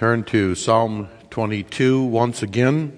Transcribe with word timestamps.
turn 0.00 0.24
to 0.24 0.54
Psalm 0.54 1.06
22 1.28 2.02
once 2.04 2.42
again 2.42 2.96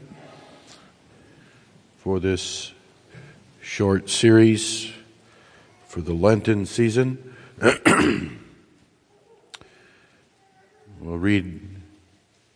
for 1.97 2.21
this 2.21 2.71
short 3.61 4.09
series 4.09 4.89
for 5.89 6.01
the 6.01 6.13
Lenten 6.13 6.65
season. 6.65 7.35
we'll 11.01 11.19
read 11.19 11.61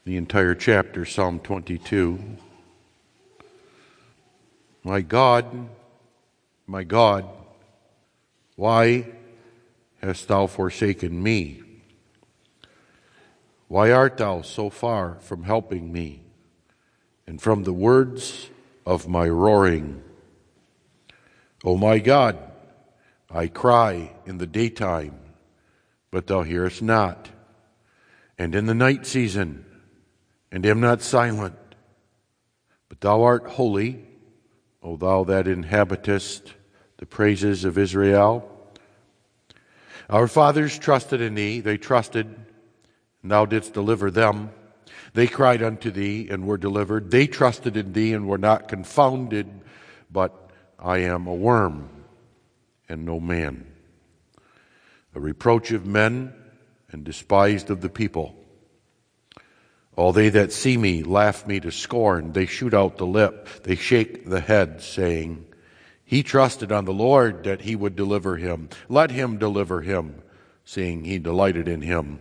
the 0.05 0.17
entire 0.17 0.55
chapter, 0.55 1.05
Psalm 1.05 1.41
22. 1.41 2.21
My 4.85 5.01
God, 5.01 5.69
my 6.69 6.85
God, 6.85 7.25
why 8.55 9.07
hast 10.01 10.29
thou 10.29 10.47
forsaken 10.47 11.21
me? 11.21 11.66
Why 13.69 13.91
art 13.91 14.17
thou 14.17 14.43
so 14.43 14.71
far 14.71 15.19
from 15.21 15.43
helping 15.43 15.93
me 15.93 16.23
and 17.27 17.43
from 17.43 17.65
the 17.65 17.73
words 17.73 18.49
of 18.85 19.09
my 19.09 19.29
roaring? 19.29 20.03
O 21.65 21.77
my 21.77 21.99
God, 21.99 22.39
I 23.29 23.49
cry 23.49 24.13
in 24.25 24.39
the 24.39 24.47
daytime, 24.47 25.19
but 26.13 26.29
thou 26.29 26.43
hearest 26.43 26.81
not, 26.81 27.29
and 28.39 28.55
in 28.55 28.67
the 28.67 28.75
night 28.75 29.05
season, 29.05 29.65
and 30.53 30.65
am 30.65 30.81
not 30.81 31.03
silent. 31.03 31.57
But 32.89 33.01
thou 33.01 33.23
art 33.25 33.49
holy, 33.49 34.07
O 34.81 34.97
thou 34.97 35.25
that 35.25 35.49
inhabitest 35.49 36.55
the 36.99 37.07
praises 37.07 37.65
of 37.65 37.77
Israel. 37.77 38.49
Our 40.09 40.29
fathers 40.29 40.79
trusted 40.79 41.21
in 41.21 41.35
thee, 41.35 41.59
they 41.59 41.79
trusted 41.79 42.46
and 43.27 43.33
thou 43.33 43.45
didst 43.45 43.73
deliver 43.73 44.09
them. 44.09 44.51
They 45.13 45.27
cried 45.27 45.61
unto 45.61 45.91
thee 45.91 46.29
and 46.31 46.47
were 46.47 46.57
delivered. 46.57 47.11
They 47.11 47.27
trusted 47.27 47.77
in 47.77 47.93
thee 47.93 48.13
and 48.13 48.29
were 48.29 48.39
not 48.39 48.69
confounded, 48.69 49.49
but 50.09 50.49
I 50.79 50.99
am 50.99 51.27
a 51.27 51.35
worm 51.35 51.89
and 52.89 53.05
no 53.05 53.19
man, 53.19 53.67
a 55.13 55.19
reproach 55.19 55.73
of 55.73 55.85
men 55.85 56.35
and 56.93 57.03
despised 57.03 57.69
of 57.69 57.81
the 57.81 57.89
people. 57.89 58.37
All 59.97 60.13
they 60.13 60.29
that 60.29 60.53
see 60.53 60.77
me 60.77 61.03
laugh 61.03 61.49
me 61.49 61.59
to 61.59 61.73
scorn. 61.73 62.31
They 62.31 62.47
shoot 62.47 62.75
out 62.75 62.97
the 62.97 63.07
lip. 63.07 63.49
They 63.65 63.75
shake 63.75 64.31
the 64.31 64.41
head, 64.41 64.81
saying, 64.83 65.47
He 66.05 66.23
trusted 66.23 66.71
on 66.71 66.85
the 66.85 66.93
Lord 66.93 67.43
that 67.43 67.63
he 67.63 67.75
would 67.75 67.97
deliver 67.97 68.37
him. 68.37 68.69
Let 68.89 69.11
him 69.11 69.37
deliver 69.37 69.81
him, 69.81 70.23
seeing 70.65 71.03
he 71.03 71.19
delighted 71.19 71.67
in 71.67 71.83
him. 71.83 72.21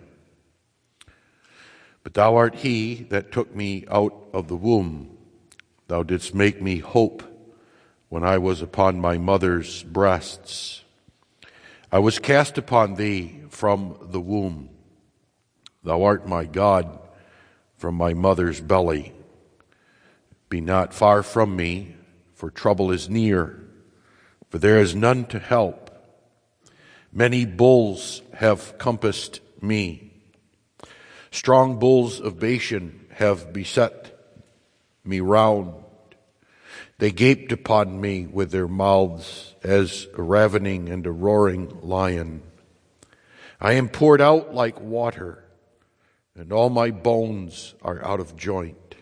But 2.06 2.14
thou 2.14 2.36
art 2.36 2.58
he 2.58 3.08
that 3.10 3.32
took 3.32 3.56
me 3.56 3.84
out 3.90 4.14
of 4.32 4.48
the 4.48 4.56
womb. 4.56 5.18
Thou 5.88 6.04
didst 6.04 6.36
make 6.36 6.62
me 6.62 6.78
hope 6.78 7.24
when 8.10 8.24
I 8.24 8.38
was 8.38 8.62
upon 8.62 9.02
my 9.02 9.18
mother's 9.18 9.82
breasts. 9.82 10.84
I 11.92 11.98
was 11.98 12.20
cast 12.20 12.60
upon 12.60 12.94
thee 12.94 13.42
from 13.50 13.98
the 14.04 14.22
womb. 14.22 14.70
Thou 15.84 16.04
art 16.04 16.28
my 16.28 16.46
God 16.46 17.00
from 17.76 17.96
my 17.96 18.14
mother's 18.14 18.62
belly. 18.62 19.12
Be 20.48 20.62
not 20.62 20.94
far 20.94 21.24
from 21.24 21.56
me, 21.56 21.96
for 22.36 22.52
trouble 22.52 22.92
is 22.92 23.10
near, 23.10 23.68
for 24.52 24.60
there 24.60 24.80
is 24.80 24.94
none 24.94 25.26
to 25.26 25.40
help. 25.40 25.90
Many 27.12 27.46
bulls 27.46 28.22
have 28.36 28.78
compassed 28.78 29.40
me. 29.60 30.15
Strong 31.36 31.80
bulls 31.80 32.22
of 32.22 32.40
Bashan 32.40 33.08
have 33.12 33.52
beset 33.52 34.18
me 35.04 35.20
round. 35.20 35.74
They 36.98 37.12
gaped 37.12 37.52
upon 37.52 38.00
me 38.00 38.26
with 38.26 38.52
their 38.52 38.70
mouths 38.70 39.54
as 39.62 40.08
a 40.18 40.22
ravening 40.22 40.88
and 40.88 41.06
a 41.06 41.12
roaring 41.12 41.82
lion. 41.82 42.42
I 43.60 43.74
am 43.74 43.90
poured 43.90 44.22
out 44.22 44.56
like 44.56 44.80
water, 44.80 45.44
and 46.38 46.54
all 46.54 46.70
my 46.70 46.90
bones 46.90 47.76
are 47.82 48.02
out 48.02 48.22
of 48.22 48.38
joint. 48.38 48.96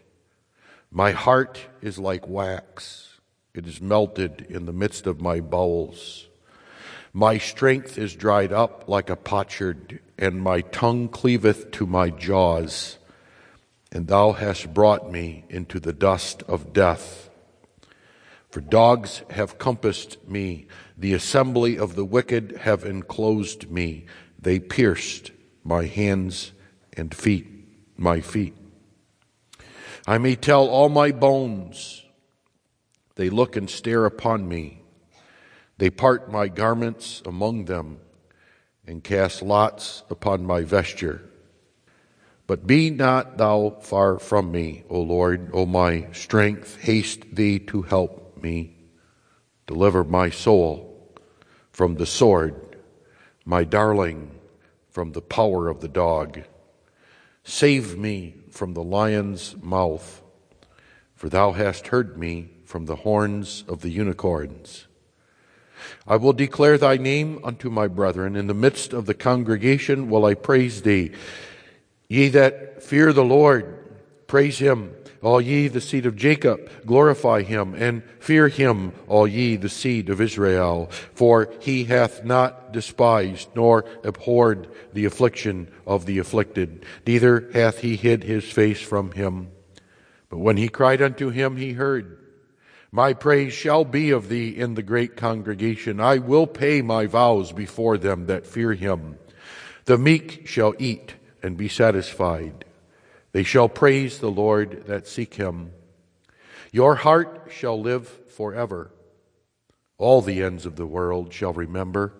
My 0.89 1.11
heart 1.11 1.59
is 1.83 1.99
like 1.99 2.27
wax, 2.27 3.19
it 3.53 3.67
is 3.67 3.79
melted 3.79 4.47
in 4.49 4.65
the 4.65 4.73
midst 4.73 5.05
of 5.05 5.21
my 5.21 5.39
bowels. 5.39 6.27
My 7.13 7.37
strength 7.37 7.99
is 7.99 8.15
dried 8.15 8.51
up 8.51 8.85
like 8.87 9.11
a 9.11 9.15
potsherd, 9.15 9.99
and 10.23 10.41
my 10.41 10.61
tongue 10.61 11.09
cleaveth 11.09 11.69
to 11.71 11.85
my 11.85 12.09
jaws. 12.09 12.97
And 13.91 14.07
thou 14.07 14.31
hast 14.31 14.73
brought 14.73 15.11
me 15.11 15.43
into 15.49 15.81
the 15.81 15.91
dust 15.91 16.43
of 16.43 16.71
death. 16.71 17.29
For 18.49 18.61
dogs 18.61 19.21
have 19.31 19.57
compassed 19.57 20.25
me, 20.25 20.67
the 20.97 21.13
assembly 21.13 21.77
of 21.77 21.95
the 21.95 22.05
wicked 22.05 22.59
have 22.61 22.85
enclosed 22.85 23.69
me. 23.69 24.05
They 24.39 24.59
pierced 24.59 25.31
my 25.61 25.87
hands 25.87 26.53
and 26.95 27.13
feet, 27.13 27.47
my 27.97 28.21
feet. 28.21 28.55
I 30.07 30.19
may 30.19 30.35
tell 30.35 30.69
all 30.69 30.87
my 30.87 31.11
bones. 31.11 32.01
They 33.15 33.29
look 33.29 33.57
and 33.57 33.69
stare 33.69 34.05
upon 34.05 34.47
me. 34.47 34.83
They 35.79 35.89
part 35.89 36.31
my 36.31 36.47
garments 36.47 37.21
among 37.25 37.65
them 37.65 37.99
and 38.85 39.03
cast 39.03 39.41
lots 39.41 40.03
upon 40.09 40.45
my 40.45 40.61
vesture. 40.61 41.21
But 42.45 42.67
be 42.67 42.89
not 42.89 43.37
thou 43.37 43.77
far 43.81 44.19
from 44.19 44.51
me, 44.51 44.83
O 44.89 44.99
Lord, 44.99 45.49
O 45.53 45.65
my 45.65 46.11
strength, 46.11 46.81
haste 46.81 47.35
thee 47.35 47.59
to 47.59 47.83
help 47.83 48.37
me. 48.41 48.75
Deliver 49.65 50.03
my 50.03 50.29
soul 50.29 51.13
from 51.71 51.95
the 51.95 52.05
sword, 52.05 52.77
my 53.45 53.63
darling 53.63 54.39
from 54.89 55.13
the 55.13 55.21
power 55.21 55.69
of 55.69 55.79
the 55.79 55.87
dog. 55.87 56.41
Save 57.43 57.97
me 57.97 58.35
from 58.51 58.73
the 58.73 58.83
lion's 58.83 59.55
mouth, 59.61 60.21
for 61.15 61.29
thou 61.29 61.53
hast 61.53 61.87
heard 61.87 62.17
me 62.17 62.49
from 62.65 62.85
the 62.85 62.97
horns 62.97 63.63
of 63.67 63.81
the 63.81 63.89
unicorns. 63.89 64.87
I 66.07 66.15
will 66.17 66.33
declare 66.33 66.77
thy 66.77 66.97
name 66.97 67.39
unto 67.43 67.69
my 67.69 67.87
brethren. 67.87 68.35
In 68.35 68.47
the 68.47 68.53
midst 68.53 68.93
of 68.93 69.05
the 69.05 69.13
congregation 69.13 70.09
will 70.09 70.25
I 70.25 70.33
praise 70.33 70.81
thee. 70.81 71.11
Ye 72.07 72.29
that 72.29 72.83
fear 72.83 73.13
the 73.13 73.23
Lord, 73.23 73.77
praise 74.27 74.59
him. 74.59 74.93
All 75.21 75.39
ye 75.39 75.69
the 75.69 75.79
seed 75.79 76.05
of 76.05 76.17
Jacob, 76.17 76.69
glorify 76.85 77.43
him, 77.43 77.75
and 77.75 78.03
fear 78.19 78.49
him, 78.49 78.91
all 79.07 79.25
ye 79.25 79.55
the 79.55 79.69
seed 79.69 80.09
of 80.09 80.19
Israel. 80.19 80.89
For 81.13 81.49
he 81.61 81.85
hath 81.85 82.25
not 82.25 82.73
despised 82.73 83.47
nor 83.55 83.85
abhorred 84.03 84.67
the 84.91 85.05
affliction 85.05 85.71
of 85.87 86.05
the 86.05 86.17
afflicted, 86.17 86.85
neither 87.07 87.49
hath 87.53 87.79
he 87.79 87.95
hid 87.95 88.25
his 88.25 88.43
face 88.43 88.81
from 88.81 89.13
him. 89.13 89.47
But 90.29 90.39
when 90.39 90.57
he 90.57 90.67
cried 90.67 91.01
unto 91.01 91.29
him, 91.29 91.55
he 91.55 91.71
heard. 91.71 92.17
My 92.95 93.13
praise 93.13 93.53
shall 93.53 93.85
be 93.85 94.11
of 94.11 94.29
thee 94.29 94.49
in 94.49 94.75
the 94.75 94.83
great 94.83 95.17
congregation. 95.17 95.99
I 95.99 96.19
will 96.19 96.45
pay 96.45 96.83
my 96.83 97.07
vows 97.07 97.51
before 97.51 97.97
them 97.97 98.27
that 98.27 98.45
fear 98.45 98.73
him. 98.73 99.17
The 99.85 99.97
meek 99.97 100.45
shall 100.45 100.75
eat 100.77 101.15
and 101.41 101.57
be 101.57 101.67
satisfied. 101.69 102.65
They 103.31 103.41
shall 103.41 103.67
praise 103.67 104.19
the 104.19 104.29
Lord 104.29 104.83
that 104.85 105.07
seek 105.07 105.33
him. 105.33 105.71
Your 106.71 106.93
heart 106.93 107.47
shall 107.49 107.81
live 107.81 108.07
forever. 108.07 108.91
All 109.97 110.21
the 110.21 110.43
ends 110.43 110.67
of 110.67 110.75
the 110.75 110.85
world 110.85 111.33
shall 111.33 111.51
remember 111.51 112.13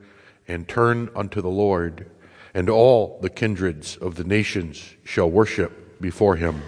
and 0.48 0.68
turn 0.68 1.12
unto 1.16 1.40
the 1.40 1.50
Lord, 1.50 2.10
and 2.52 2.68
all 2.68 3.20
the 3.22 3.30
kindreds 3.30 3.96
of 3.98 4.16
the 4.16 4.24
nations 4.24 4.96
shall 5.04 5.30
worship 5.30 6.02
before 6.02 6.38
him, 6.38 6.64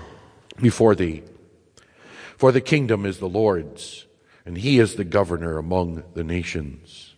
before 0.62 0.94
thee. 0.94 1.24
For 2.38 2.52
the 2.52 2.62
kingdom 2.62 3.06
is 3.06 3.20
the 3.20 3.30
Lord's, 3.30 4.06
and 4.46 4.58
he 4.58 4.80
is 4.80 4.96
the 4.96 5.04
governor 5.04 5.58
among 5.58 6.04
the 6.14 6.24
nations. 6.24 7.16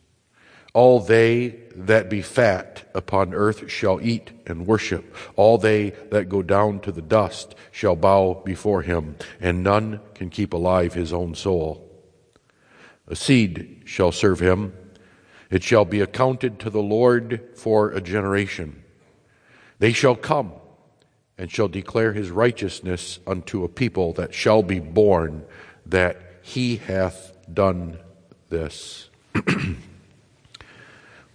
All 0.74 1.00
they 1.00 1.56
that 1.76 2.10
be 2.10 2.22
fat 2.22 2.88
upon 2.94 3.34
earth 3.34 3.70
shall 3.72 4.00
eat 4.00 4.32
and 4.46 4.68
worship. 4.68 5.16
All 5.36 5.58
they 5.58 5.90
that 6.12 6.30
go 6.30 6.44
down 6.44 6.82
to 6.82 6.92
the 6.92 7.02
dust 7.02 7.56
shall 7.72 7.96
bow 7.96 8.44
before 8.46 8.84
him, 8.84 9.16
and 9.40 9.64
none 9.64 10.02
can 10.14 10.30
keep 10.30 10.54
alive 10.54 10.94
his 10.94 11.12
own 11.12 11.34
soul. 11.34 11.84
A 13.08 13.16
seed 13.16 13.82
shall 13.86 14.12
serve 14.12 14.40
him. 14.40 14.74
It 15.50 15.64
shall 15.64 15.86
be 15.86 16.02
accounted 16.02 16.60
to 16.60 16.70
the 16.70 16.82
Lord 16.82 17.42
for 17.56 17.90
a 17.90 18.02
generation. 18.02 18.84
They 19.80 19.94
shall 19.94 20.16
come 20.16 20.54
and 21.38 21.52
shall 21.52 21.68
declare 21.68 22.14
his 22.14 22.32
righteousness 22.32 23.20
unto 23.28 23.64
a 23.64 23.70
people 23.70 24.14
that 24.14 24.34
shall 24.34 24.64
be 24.64 24.80
born, 24.80 25.46
that 25.86 26.18
he 26.42 26.78
hath 26.78 27.34
done 27.54 28.00
this. 28.50 29.10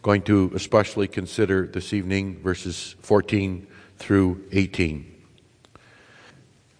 Going 0.02 0.22
to 0.22 0.50
especially 0.54 1.06
consider 1.06 1.66
this 1.66 1.92
evening 1.92 2.40
verses 2.42 2.96
14 3.02 3.66
through 3.98 4.44
18. 4.50 5.08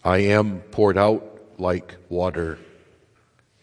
I 0.05 0.19
am 0.19 0.59
poured 0.73 0.99
out 0.99 1.41
like 1.59 1.95
water, 2.09 2.59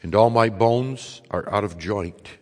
and 0.01 0.15
all 0.15 0.29
my 0.29 0.47
bones 0.47 1.21
are 1.29 1.51
out 1.53 1.65
of 1.65 1.77
joint. 1.77 2.38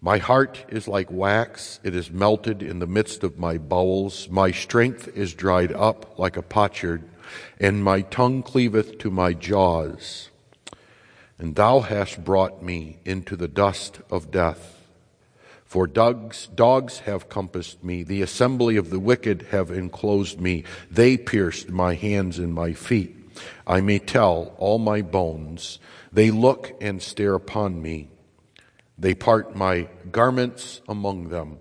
My 0.00 0.18
heart 0.18 0.64
is 0.68 0.86
like 0.86 1.10
wax, 1.10 1.80
it 1.82 1.94
is 1.94 2.10
melted 2.10 2.62
in 2.62 2.78
the 2.78 2.86
midst 2.86 3.24
of 3.24 3.38
my 3.38 3.58
bowels. 3.58 4.28
My 4.28 4.50
strength 4.50 5.08
is 5.16 5.34
dried 5.34 5.72
up 5.72 6.18
like 6.18 6.36
a 6.36 6.42
potsherd, 6.42 7.02
and 7.58 7.82
my 7.82 8.02
tongue 8.02 8.42
cleaveth 8.42 8.98
to 8.98 9.10
my 9.10 9.32
jaws. 9.32 10.30
And 11.38 11.54
thou 11.54 11.80
hast 11.80 12.24
brought 12.24 12.62
me 12.62 12.98
into 13.04 13.36
the 13.36 13.48
dust 13.48 14.00
of 14.10 14.30
death. 14.30 14.74
For 15.64 15.86
dogs, 15.86 16.48
dogs 16.54 17.00
have 17.00 17.28
compassed 17.28 17.82
me, 17.82 18.02
the 18.02 18.22
assembly 18.22 18.76
of 18.76 18.90
the 18.90 19.00
wicked 19.00 19.48
have 19.50 19.70
enclosed 19.70 20.40
me. 20.40 20.64
They 20.90 21.16
pierced 21.16 21.70
my 21.70 21.94
hands 21.94 22.38
and 22.38 22.54
my 22.54 22.72
feet. 22.72 23.16
I 23.66 23.80
may 23.80 23.98
tell 23.98 24.54
all 24.58 24.78
my 24.78 25.02
bones. 25.02 25.78
They 26.12 26.30
look 26.30 26.72
and 26.80 27.02
stare 27.02 27.34
upon 27.34 27.82
me. 27.82 28.08
They 28.98 29.14
part 29.14 29.54
my 29.54 29.88
garments 30.10 30.80
among 30.88 31.28
them 31.28 31.58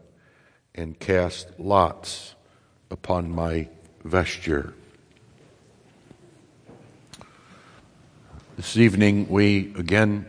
and 0.74 0.98
cast 0.98 1.60
lots 1.60 2.36
upon 2.90 3.30
my 3.30 3.68
vesture. 4.04 4.74
This 8.56 8.78
evening, 8.78 9.28
we 9.28 9.74
again 9.76 10.26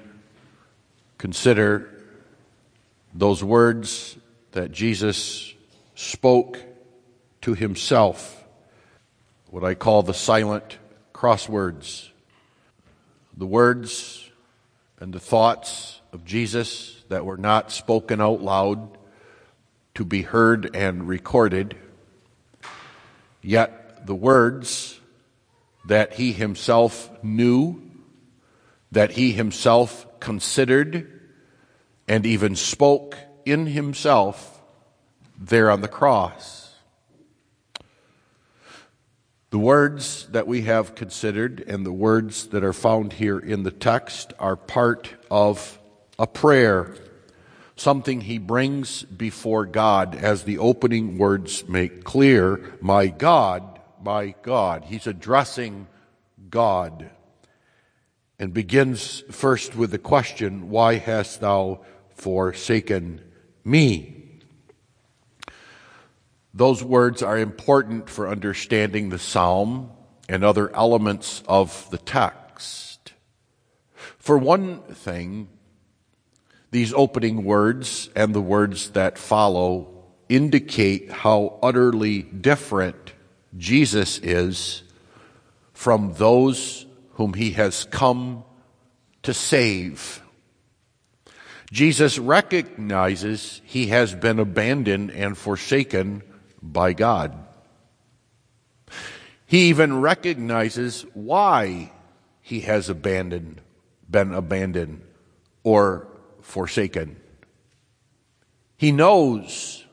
consider 1.17 1.89
those 3.15 3.43
words 3.43 4.17
that 4.53 4.73
Jesus 4.73 5.55
spoke 5.95 6.59
to 7.43 7.55
himself, 7.55 8.45
what 9.51 9.63
I 9.63 9.75
call 9.75 10.03
the 10.03 10.13
silent 10.13 10.79
crosswords. 11.15 12.09
The 13.37 13.47
words 13.47 14.29
and 14.99 15.13
the 15.13 15.21
thoughts 15.21 16.01
of 16.17 16.25
Jesus 16.25 17.05
that 17.11 17.27
were 17.27 17.37
not 17.37 17.71
spoken 17.71 18.23
out 18.23 18.41
loud 18.41 18.97
to 19.95 20.03
be 20.03 20.23
heard 20.23 20.75
and 20.75 21.07
recorded, 21.07 21.77
yet 23.43 24.07
the 24.07 24.15
words 24.15 24.99
that 25.85 26.15
he 26.15 26.33
himself 26.33 27.11
knew 27.23 27.83
that 28.93 29.11
he 29.11 29.33
himself 29.33 30.07
considered 30.19 31.21
and 32.09 32.25
even 32.25 32.57
spoke 32.57 33.19
in 33.45 33.67
himself 33.67 34.63
there 35.39 35.71
on 35.71 35.83
the 35.83 35.89
cross. 35.89 36.75
The 39.51 39.59
words 39.59 40.27
that 40.29 40.47
we 40.47 40.63
have 40.63 40.95
considered 40.95 41.63
and 41.69 41.85
the 41.85 41.93
words 41.93 42.47
that 42.49 42.65
are 42.65 42.73
found 42.73 43.13
here 43.13 43.39
in 43.39 43.65
the 43.65 43.71
text 43.71 44.33
are 44.39 44.57
part 44.57 45.11
of 45.31 45.79
a 46.19 46.27
prayer, 46.27 46.95
something 47.77 48.23
he 48.23 48.39
brings 48.39 49.03
before 49.03 49.67
God 49.67 50.15
as 50.15 50.45
the 50.45 50.59
opening 50.59 51.19
words 51.19 51.69
make 51.69 52.05
clear 52.05 52.79
My 52.81 53.09
God, 53.09 53.81
my 54.03 54.35
God. 54.43 54.85
He's 54.85 55.07
addressing 55.07 55.87
God 56.49 57.11
and 58.39 58.53
begins 58.53 59.23
first 59.31 59.75
with 59.75 59.91
the 59.91 59.99
question, 59.99 60.71
Why 60.71 60.95
hast 60.97 61.41
thou 61.41 61.85
forsaken 62.15 63.21
me? 63.65 64.13
Those 66.53 66.83
words 66.83 67.23
are 67.23 67.39
important 67.39 68.09
for 68.09 68.29
understanding 68.29 69.11
the 69.11 69.19
psalm 69.19 69.91
and 70.29 70.43
other 70.43 70.75
elements 70.75 71.43
of 71.47 71.89
the 71.91 71.99
text. 71.99 73.13
For 74.19 74.39
one 74.39 74.81
thing, 74.85 75.49
these 76.77 76.93
opening 76.93 77.43
words 77.43 78.11
and 78.15 78.35
the 78.35 78.41
words 78.43 78.91
that 78.91 79.17
follow 79.17 79.89
indicate 80.29 81.11
how 81.11 81.59
utterly 81.63 82.21
different 82.21 83.15
Jesus 83.57 84.19
is 84.19 84.83
from 85.73 86.13
those 86.19 86.85
whom 87.15 87.33
he 87.33 87.53
has 87.53 87.87
come 87.87 88.45
to 89.23 89.33
save. 89.33 90.23
Jesus 91.73 92.19
recognizes 92.19 93.63
he 93.65 93.87
has 93.87 94.15
been 94.15 94.39
abandoned 94.39 95.11
and 95.13 95.35
forsaken 95.39 96.23
by 96.61 96.93
God. 96.93 97.35
He 99.47 99.71
even 99.71 100.03
recognizes 100.03 101.07
why 101.15 101.91
he 102.43 102.61
has 102.61 102.91
abandoned, 102.91 103.63
been 104.11 104.35
abandoned 104.35 105.01
or 105.63 106.09
forsaken. 106.47 107.17
He 108.77 108.93
knows, 108.93 109.85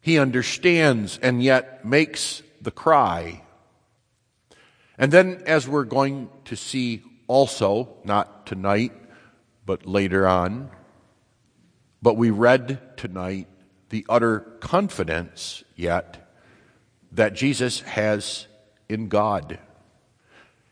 he 0.00 0.18
understands, 0.18 1.18
and 1.22 1.42
yet 1.42 1.84
makes 1.84 2.42
the 2.60 2.70
cry 2.70 3.42
and 5.02 5.10
then, 5.10 5.42
as 5.46 5.66
we're 5.66 5.84
going 5.84 6.28
to 6.44 6.56
see 6.56 7.02
also, 7.26 7.96
not 8.04 8.46
tonight, 8.46 8.92
but 9.64 9.86
later 9.86 10.28
on, 10.28 10.70
but 12.00 12.16
we 12.16 12.30
read 12.30 12.96
tonight 12.96 13.48
the 13.88 14.06
utter 14.08 14.40
confidence 14.60 15.64
yet 15.76 16.30
that 17.10 17.34
Jesus 17.34 17.80
has 17.80 18.46
in 18.88 19.08
God. 19.08 19.58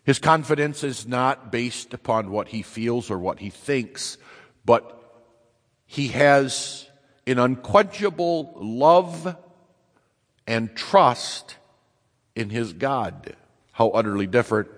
His 0.04 0.18
confidence 0.18 0.84
is 0.84 1.06
not 1.06 1.50
based 1.50 1.92
upon 1.94 2.30
what 2.30 2.48
he 2.48 2.62
feels 2.62 3.10
or 3.10 3.18
what 3.18 3.40
he 3.40 3.50
thinks, 3.50 4.16
but 4.64 4.96
he 5.86 6.08
has 6.08 6.88
an 7.26 7.38
unquenchable 7.38 8.54
love 8.56 9.36
and 10.46 10.74
trust 10.74 11.56
in 12.34 12.50
his 12.50 12.72
God 12.72 13.36
how 13.72 13.88
utterly 13.90 14.26
different 14.26 14.68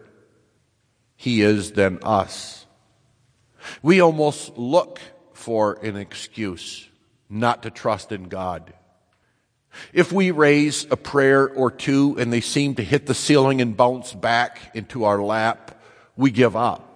he 1.17 1.43
is 1.43 1.73
than 1.73 1.99
us. 2.03 2.67
We 3.83 4.01
almost 4.01 4.57
look 4.59 5.01
for 5.33 5.75
an 5.85 5.97
excuse 5.97 6.89
not 7.29 7.63
to 7.63 7.71
trust 7.71 8.13
in 8.13 8.29
God. 8.29 8.73
If 9.93 10.13
we 10.13 10.31
raise 10.31 10.87
a 10.91 10.97
prayer 10.97 11.49
or 11.49 11.71
two 11.71 12.17
and 12.19 12.33
they 12.33 12.41
seem 12.41 12.75
to 12.75 12.85
hit 12.85 13.07
the 13.07 13.15
ceiling 13.15 13.61
and 13.61 13.77
bounce 13.77 14.13
back 14.13 14.61
into 14.75 15.05
our 15.05 15.23
lap, 15.23 15.81
we 16.17 16.31
give 16.31 16.55
up. 16.55 16.92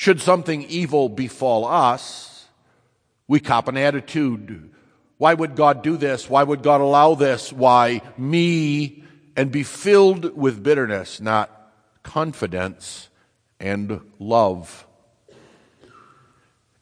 Should 0.00 0.20
something 0.22 0.62
evil 0.62 1.10
befall 1.10 1.66
us, 1.66 2.46
we 3.28 3.38
cop 3.38 3.68
an 3.68 3.76
attitude. 3.76 4.70
Why 5.18 5.34
would 5.34 5.56
God 5.56 5.82
do 5.82 5.98
this? 5.98 6.30
Why 6.30 6.42
would 6.42 6.62
God 6.62 6.80
allow 6.80 7.14
this? 7.14 7.52
Why 7.52 8.00
me? 8.16 9.00
and 9.36 9.50
be 9.50 9.62
filled 9.62 10.36
with 10.36 10.62
bitterness, 10.62 11.18
not 11.18 11.72
confidence 12.02 13.08
and 13.58 14.00
love. 14.18 14.86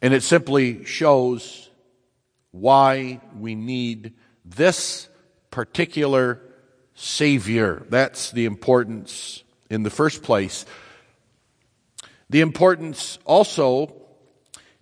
And 0.02 0.12
it 0.12 0.24
simply 0.24 0.84
shows 0.84 1.70
why 2.50 3.20
we 3.38 3.54
need 3.54 4.14
this 4.44 5.08
particular 5.52 6.40
Savior. 6.94 7.86
That's 7.90 8.32
the 8.32 8.46
importance 8.46 9.44
in 9.70 9.84
the 9.84 9.90
first 9.90 10.24
place. 10.24 10.64
The 12.30 12.40
importance 12.42 13.18
also 13.24 13.94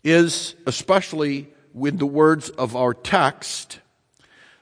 is, 0.03 0.55
especially 0.67 1.49
with 1.73 1.99
the 1.99 2.07
words 2.07 2.49
of 2.51 2.75
our 2.75 2.95
text, 2.95 3.81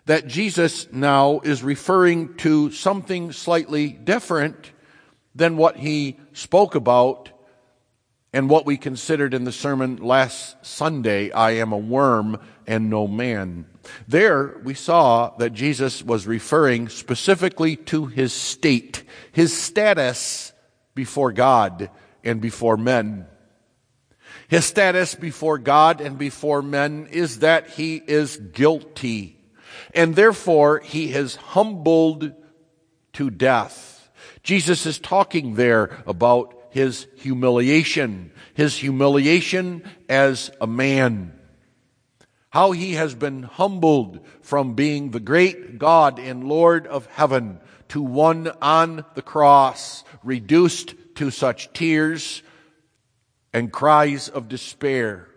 that 0.07 0.27
Jesus 0.27 0.89
now 0.93 1.41
is 1.41 1.63
referring 1.63 2.35
to 2.37 2.71
something 2.71 3.33
slightly 3.33 3.89
different 3.89 4.73
than 5.35 5.57
what 5.57 5.77
he 5.77 6.19
spoke 6.33 6.75
about 6.75 7.31
and 8.33 8.51
what 8.51 8.67
we 8.67 8.77
considered 8.77 9.33
in 9.33 9.45
the 9.45 9.53
sermon 9.53 9.97
last 9.97 10.57
Sunday 10.67 11.31
I 11.31 11.53
am 11.53 11.73
a 11.73 11.79
worm 11.79 12.39
and 12.67 12.91
no 12.91 13.07
man. 13.07 13.67
There 14.09 14.61
we 14.65 14.75
saw 14.75 15.37
that 15.39 15.53
Jesus 15.53 16.03
was 16.03 16.27
referring 16.27 16.89
specifically 16.89 17.77
to 17.77 18.07
his 18.07 18.33
state, 18.33 19.05
his 19.33 19.57
status 19.57 20.53
before 20.95 21.33
God 21.33 21.91
and 22.25 22.41
before 22.41 22.77
men. 22.77 23.27
His 24.49 24.65
status 24.65 25.15
before 25.15 25.59
God 25.59 26.01
and 26.01 26.19
before 26.19 26.63
men 26.63 27.09
is 27.11 27.39
that 27.41 27.71
he 27.71 27.97
is 27.97 28.37
guilty 28.37 29.41
and 29.95 30.15
therefore 30.15 30.81
he 30.81 31.13
is 31.13 31.37
humbled 31.37 32.33
to 33.15 33.31
death. 33.31 34.11
Jesus 34.43 34.87
is 34.87 34.99
talking 34.99 35.55
there 35.55 36.03
about 36.07 36.55
his 36.71 37.07
humiliation, 37.17 38.33
his 38.55 38.77
humiliation 38.77 39.83
as 40.09 40.51
a 40.61 40.67
man. 40.67 41.33
how 42.55 42.71
he 42.71 42.93
has 42.93 43.17
been 43.17 43.43
humbled 43.43 44.25
from 44.41 44.75
being 44.75 45.11
the 45.11 45.19
great 45.19 45.77
God 45.77 46.21
and 46.21 46.45
Lord 46.45 46.87
of 46.87 47.07
heaven 47.07 47.59
to 47.89 48.01
one 48.01 48.47
on 48.63 49.05
the 49.17 49.23
cross, 49.23 50.05
reduced 50.23 50.95
to 51.17 51.31
such 51.31 51.73
tears 51.73 52.43
and 53.53 53.73
cries 53.73 54.29
of 54.29 54.49
despair. 54.49 55.29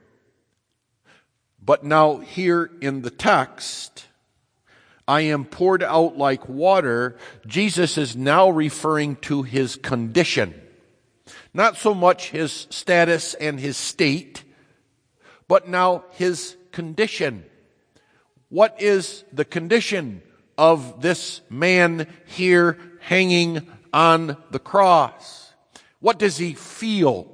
But 1.64 1.84
now, 1.84 2.18
here 2.18 2.70
in 2.82 3.02
the 3.02 3.10
text, 3.10 4.06
I 5.08 5.22
am 5.22 5.46
poured 5.46 5.84
out 5.84 6.18
like 6.18 6.50
water. 6.50 7.18
Jesus 7.46 7.98
is 7.98 8.16
now 8.16 8.50
referring 8.50 9.18
to 9.18 9.44
his 9.44 9.76
condition. 9.76 10.54
Not 11.54 11.78
so 11.78 11.94
much 11.94 12.30
his 12.30 12.68
status 12.70 13.34
and 13.34 13.60
his 13.60 13.78
state, 13.78 14.44
but 15.48 15.68
now 15.68 16.06
his 16.12 16.56
condition. 16.72 17.46
What 18.50 18.82
is 18.82 19.24
the 19.34 19.46
condition 19.46 20.22
of 20.58 21.02
this 21.02 21.42
man 21.50 22.08
here 22.26 22.78
hanging 23.02 23.68
on 23.94 24.38
the 24.52 24.60
cross? 24.60 25.47
What 26.00 26.20
does 26.20 26.38
he 26.38 26.54
feel? 26.54 27.28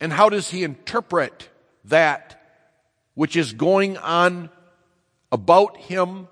And 0.00 0.12
how 0.12 0.28
does 0.28 0.50
he 0.50 0.64
interpret 0.64 1.48
that 1.84 2.40
which 3.14 3.36
is 3.36 3.52
going 3.52 3.96
on 3.98 4.50
about 5.30 5.76
him 5.76 6.28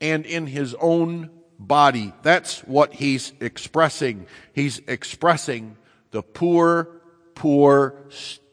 and 0.00 0.26
in 0.26 0.46
his 0.46 0.74
own 0.80 1.30
body? 1.58 2.12
That's 2.22 2.60
what 2.60 2.94
he's 2.94 3.32
expressing. 3.40 4.26
He's 4.52 4.80
expressing 4.86 5.76
the 6.10 6.22
poor, 6.22 7.00
poor 7.34 8.08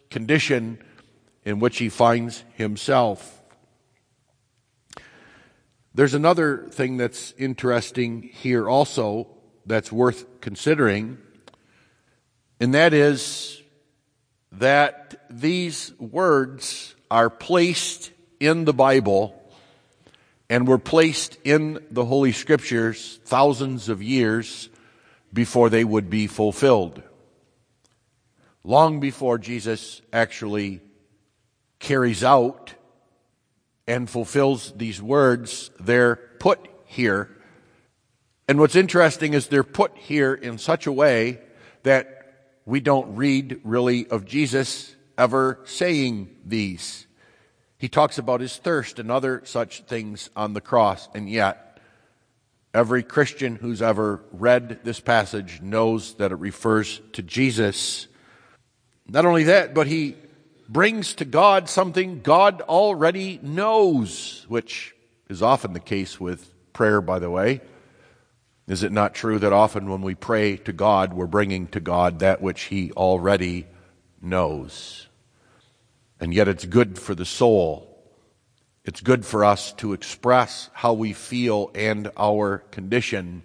condition 0.09 0.79
in 1.43 1.59
which 1.59 1.77
he 1.77 1.89
finds 1.89 2.43
himself. 2.55 3.41
There's 5.93 6.13
another 6.13 6.67
thing 6.69 6.97
that's 6.97 7.33
interesting 7.37 8.23
here 8.23 8.69
also 8.69 9.27
that's 9.65 9.91
worth 9.91 10.39
considering, 10.39 11.17
and 12.61 12.75
that 12.75 12.93
is 12.93 13.59
that 14.51 15.25
these 15.31 15.93
words 15.97 16.93
are 17.09 17.31
placed 17.31 18.11
in 18.39 18.65
the 18.65 18.73
Bible 18.73 19.35
and 20.47 20.67
were 20.67 20.77
placed 20.77 21.39
in 21.43 21.83
the 21.89 22.05
Holy 22.05 22.31
Scriptures 22.31 23.19
thousands 23.25 23.89
of 23.89 24.03
years 24.03 24.69
before 25.33 25.71
they 25.71 25.83
would 25.83 26.07
be 26.07 26.27
fulfilled. 26.27 27.01
Long 28.63 28.99
before 28.99 29.39
Jesus 29.39 30.03
actually 30.13 30.81
carries 31.79 32.23
out 32.23 32.75
and 33.87 34.07
fulfills 34.07 34.71
these 34.73 35.01
words, 35.01 35.71
they're 35.79 36.17
put 36.39 36.67
here. 36.85 37.35
And 38.47 38.59
what's 38.59 38.75
interesting 38.75 39.33
is 39.33 39.47
they're 39.47 39.63
put 39.63 39.97
here 39.97 40.35
in 40.35 40.59
such 40.59 40.85
a 40.85 40.91
way 40.91 41.39
that 41.81 42.20
we 42.65 42.79
don't 42.79 43.15
read 43.15 43.59
really 43.63 44.07
of 44.07 44.25
Jesus 44.25 44.95
ever 45.17 45.59
saying 45.65 46.29
these. 46.45 47.07
He 47.77 47.89
talks 47.89 48.17
about 48.17 48.41
his 48.41 48.57
thirst 48.57 48.99
and 48.99 49.11
other 49.11 49.41
such 49.45 49.81
things 49.81 50.29
on 50.35 50.53
the 50.53 50.61
cross, 50.61 51.09
and 51.15 51.29
yet 51.29 51.79
every 52.73 53.03
Christian 53.03 53.55
who's 53.55 53.81
ever 53.81 54.23
read 54.31 54.79
this 54.83 54.99
passage 54.99 55.61
knows 55.61 56.13
that 56.15 56.31
it 56.31 56.35
refers 56.35 57.01
to 57.13 57.21
Jesus. 57.21 58.07
Not 59.07 59.25
only 59.25 59.45
that, 59.45 59.73
but 59.73 59.87
he 59.87 60.15
brings 60.69 61.15
to 61.15 61.25
God 61.25 61.67
something 61.67 62.21
God 62.21 62.61
already 62.61 63.39
knows, 63.41 64.45
which 64.47 64.95
is 65.27 65.41
often 65.41 65.73
the 65.73 65.79
case 65.79 66.19
with 66.19 66.53
prayer, 66.73 67.01
by 67.01 67.19
the 67.19 67.29
way. 67.29 67.61
Is 68.71 68.83
it 68.83 68.93
not 68.93 69.13
true 69.13 69.37
that 69.37 69.51
often 69.51 69.89
when 69.89 70.01
we 70.01 70.15
pray 70.15 70.55
to 70.55 70.71
God, 70.71 71.11
we're 71.11 71.27
bringing 71.27 71.67
to 71.67 71.81
God 71.81 72.19
that 72.19 72.41
which 72.41 72.61
He 72.61 72.93
already 72.93 73.67
knows? 74.21 75.09
And 76.21 76.33
yet 76.33 76.47
it's 76.47 76.63
good 76.63 76.97
for 76.97 77.13
the 77.13 77.25
soul. 77.25 78.01
It's 78.85 79.01
good 79.01 79.25
for 79.25 79.43
us 79.43 79.73
to 79.73 79.91
express 79.91 80.69
how 80.71 80.93
we 80.93 81.11
feel 81.11 81.69
and 81.75 82.11
our 82.15 82.59
condition, 82.71 83.43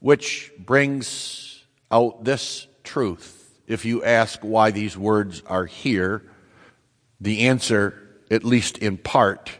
which 0.00 0.50
brings 0.58 1.62
out 1.92 2.24
this 2.24 2.66
truth. 2.82 3.60
If 3.68 3.84
you 3.84 4.02
ask 4.02 4.40
why 4.40 4.72
these 4.72 4.98
words 4.98 5.44
are 5.46 5.66
here, 5.66 6.28
the 7.20 7.46
answer, 7.46 8.18
at 8.28 8.42
least 8.42 8.78
in 8.78 8.96
part, 8.96 9.52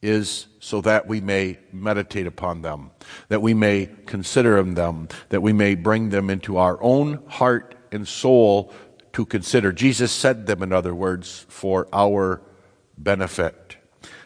is 0.00 0.46
so 0.64 0.80
that 0.80 1.08
we 1.08 1.20
may 1.20 1.58
meditate 1.72 2.24
upon 2.24 2.62
them, 2.62 2.92
that 3.26 3.42
we 3.42 3.52
may 3.52 3.90
consider 4.06 4.62
them, 4.62 5.08
that 5.30 5.42
we 5.42 5.52
may 5.52 5.74
bring 5.74 6.10
them 6.10 6.30
into 6.30 6.56
our 6.56 6.80
own 6.80 7.20
heart 7.26 7.74
and 7.90 8.06
soul 8.06 8.72
to 9.12 9.26
consider. 9.26 9.72
Jesus 9.72 10.12
said 10.12 10.46
them, 10.46 10.62
in 10.62 10.72
other 10.72 10.94
words, 10.94 11.46
for 11.48 11.88
our 11.92 12.40
benefit. 12.96 13.76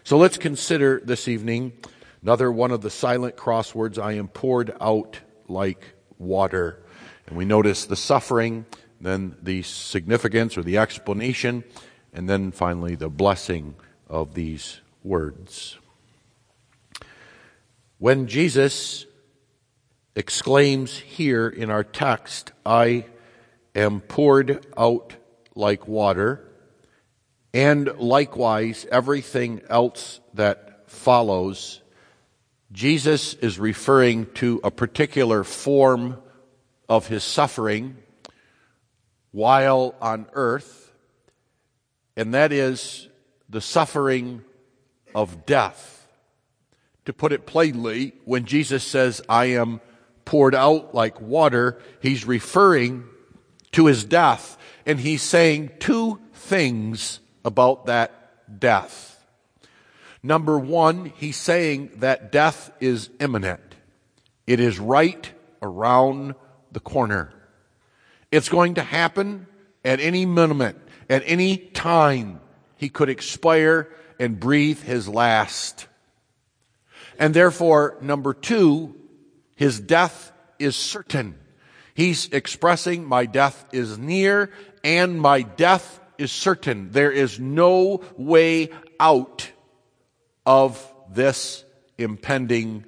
So 0.05 0.19
let's 0.19 0.37
consider 0.37 1.01
this 1.03 1.27
evening 1.27 1.73
another 2.21 2.53
one 2.53 2.71
of 2.71 2.83
the 2.83 2.91
silent 2.91 3.37
crosswords 3.37 3.99
I 3.99 4.13
am 4.13 4.29
poured 4.29 4.77
out 4.79 5.19
like 5.49 5.95
water. 6.19 6.85
And 7.27 7.39
we 7.39 7.47
notice 7.47 7.87
the 7.87 7.97
suffering, 7.97 8.67
then 9.01 9.37
the 9.43 9.63
significance 9.63 10.59
or 10.59 10.63
the 10.63 10.77
explanation, 10.77 11.65
and 12.13 12.29
then 12.29 12.53
finally, 12.53 12.95
the 12.95 13.09
blessing 13.09 13.75
of 14.07 14.35
these 14.35 14.83
words. 15.03 15.79
When 17.99 18.27
Jesus 18.27 19.07
exclaims 20.15 20.97
here 20.97 21.49
in 21.49 21.71
our 21.71 21.85
text, 21.85 22.53
I 22.65 23.07
am 23.75 24.01
poured 24.01 24.67
out 24.77 25.15
like 25.55 25.89
water, 25.89 26.47
and 27.55 27.89
likewise 27.99 28.87
everything 28.91 29.63
else 29.69 30.21
that 30.35 30.91
follows, 30.91 31.83
Jesus 32.73 33.35
is 33.35 33.59
referring 33.59 34.27
to 34.35 34.61
a 34.63 34.71
particular 34.71 35.45
form 35.45 36.19
of 36.89 37.07
his 37.09 37.25
suffering 37.25 37.97
while 39.33 39.95
on 40.01 40.27
earth 40.33 40.87
and 42.17 42.33
that 42.33 42.51
is 42.51 43.09
the 43.49 43.61
suffering 43.61 44.43
of 45.15 45.45
death. 45.45 46.06
To 47.07 47.13
put 47.13 47.33
it 47.33 47.47
plainly, 47.47 48.13
when 48.25 48.45
Jesus 48.45 48.85
says, 48.85 49.23
I 49.29 49.47
am 49.47 49.81
poured 50.25 50.55
out 50.55 50.95
like 50.95 51.21
water, 51.21 51.81
he's 52.01 52.27
referring 52.27 53.05
to 53.73 53.87
his 53.87 54.05
death, 54.05 54.59
and 54.85 54.99
he's 54.99 55.23
saying 55.23 55.71
two 55.79 56.21
things 56.33 57.21
about 57.45 57.87
that 57.87 58.61
death. 58.61 59.25
Number 60.23 60.59
one, 60.59 61.13
he's 61.17 61.37
saying 61.37 61.91
that 61.97 62.33
death 62.33 62.73
is 62.81 63.11
imminent. 63.21 63.77
It 64.47 64.59
is 64.59 64.81
right 64.81 65.31
around 65.63 66.35
the 66.73 66.81
corner. 66.81 67.33
It's 68.33 68.49
going 68.49 68.75
to 68.75 68.83
happen 68.83 69.47
at 69.85 70.01
any 70.01 70.27
moment. 70.27 70.79
At 71.09 71.23
any 71.25 71.57
time, 71.57 72.41
he 72.77 72.89
could 72.89 73.09
expire 73.09 73.89
and 74.19 74.41
breathe 74.41 74.83
his 74.83 75.09
last. 75.09 75.87
And 77.19 77.35
therefore, 77.35 77.97
number 78.01 78.35
two, 78.35 78.95
his 79.57 79.81
death 79.81 80.33
is 80.59 80.77
certain. 80.77 81.39
He's 81.95 82.29
expressing, 82.29 83.07
my 83.07 83.25
death 83.25 83.65
is 83.73 83.99
near 83.99 84.51
and 84.85 85.21
my 85.21 85.43
death 85.43 85.99
is 86.19 86.31
certain. 86.31 86.91
There 86.91 87.11
is 87.11 87.41
no 87.41 88.03
way 88.17 88.71
out 89.01 89.51
of 90.45 90.95
this 91.11 91.65
impending 91.99 92.85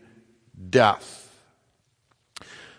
death. 0.69 1.25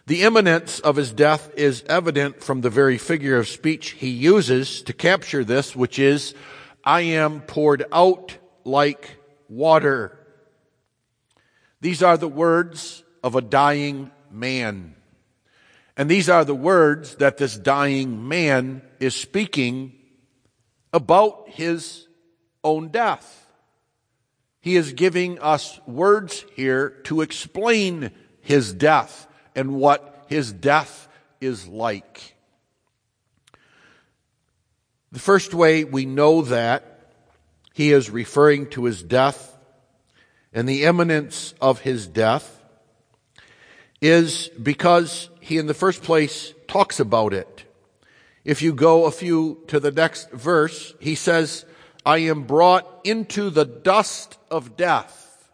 The 0.05 0.23
imminence 0.23 0.79
of 0.79 0.95
his 0.95 1.11
death 1.11 1.51
is 1.55 1.83
evident 1.87 2.43
from 2.43 2.61
the 2.61 2.69
very 2.69 2.97
figure 2.97 3.37
of 3.37 3.47
speech 3.47 3.91
he 3.91 4.09
uses 4.09 4.81
to 4.83 4.93
capture 4.93 5.43
this, 5.43 5.75
which 5.75 5.99
is, 5.99 6.33
I 6.83 7.01
am 7.01 7.41
poured 7.41 7.85
out 7.91 8.37
like 8.63 9.17
water. 9.47 10.18
These 11.81 12.03
are 12.03 12.17
the 12.17 12.27
words 12.27 13.03
of 13.23 13.35
a 13.35 13.41
dying 13.41 14.11
man. 14.31 14.95
And 15.95 16.09
these 16.09 16.29
are 16.29 16.45
the 16.45 16.55
words 16.55 17.15
that 17.15 17.37
this 17.37 17.57
dying 17.57 18.27
man 18.27 18.81
is 18.99 19.15
speaking 19.15 19.93
about 20.93 21.49
his 21.49 22.07
own 22.63 22.89
death. 22.89 23.47
He 24.61 24.75
is 24.75 24.93
giving 24.93 25.39
us 25.39 25.79
words 25.85 26.45
here 26.55 26.89
to 27.05 27.21
explain 27.21 28.11
his 28.41 28.73
death 28.73 29.27
and 29.55 29.75
what 29.75 30.25
his 30.27 30.51
death 30.51 31.07
is 31.39 31.67
like. 31.67 32.35
The 35.11 35.19
first 35.19 35.53
way 35.53 35.85
we 35.85 36.05
know 36.05 36.43
that 36.43 37.13
he 37.73 37.91
is 37.91 38.09
referring 38.09 38.69
to 38.71 38.85
his 38.85 39.01
death 39.01 39.48
and 40.53 40.67
the 40.67 40.83
imminence 40.83 41.53
of 41.61 41.81
his 41.81 42.07
death 42.07 42.61
is 44.01 44.49
because 44.61 45.29
he, 45.39 45.57
in 45.57 45.67
the 45.67 45.73
first 45.73 46.03
place, 46.03 46.53
talks 46.67 46.99
about 46.99 47.33
it. 47.33 47.65
If 48.43 48.61
you 48.61 48.73
go 48.73 49.05
a 49.05 49.11
few 49.11 49.63
to 49.67 49.79
the 49.79 49.91
next 49.91 50.31
verse, 50.31 50.93
he 50.99 51.15
says, 51.15 51.65
I 52.05 52.19
am 52.19 52.43
brought 52.43 52.87
into 53.03 53.49
the 53.49 53.65
dust 53.65 54.37
of 54.49 54.77
death. 54.77 55.49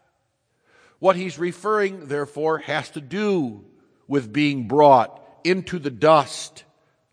What 0.98 1.16
he's 1.16 1.38
referring, 1.38 2.06
therefore, 2.06 2.58
has 2.58 2.88
to 2.90 3.00
do 3.00 3.64
with 4.08 4.32
being 4.32 4.68
brought 4.68 5.20
into 5.44 5.78
the 5.78 5.90
dust 5.90 6.64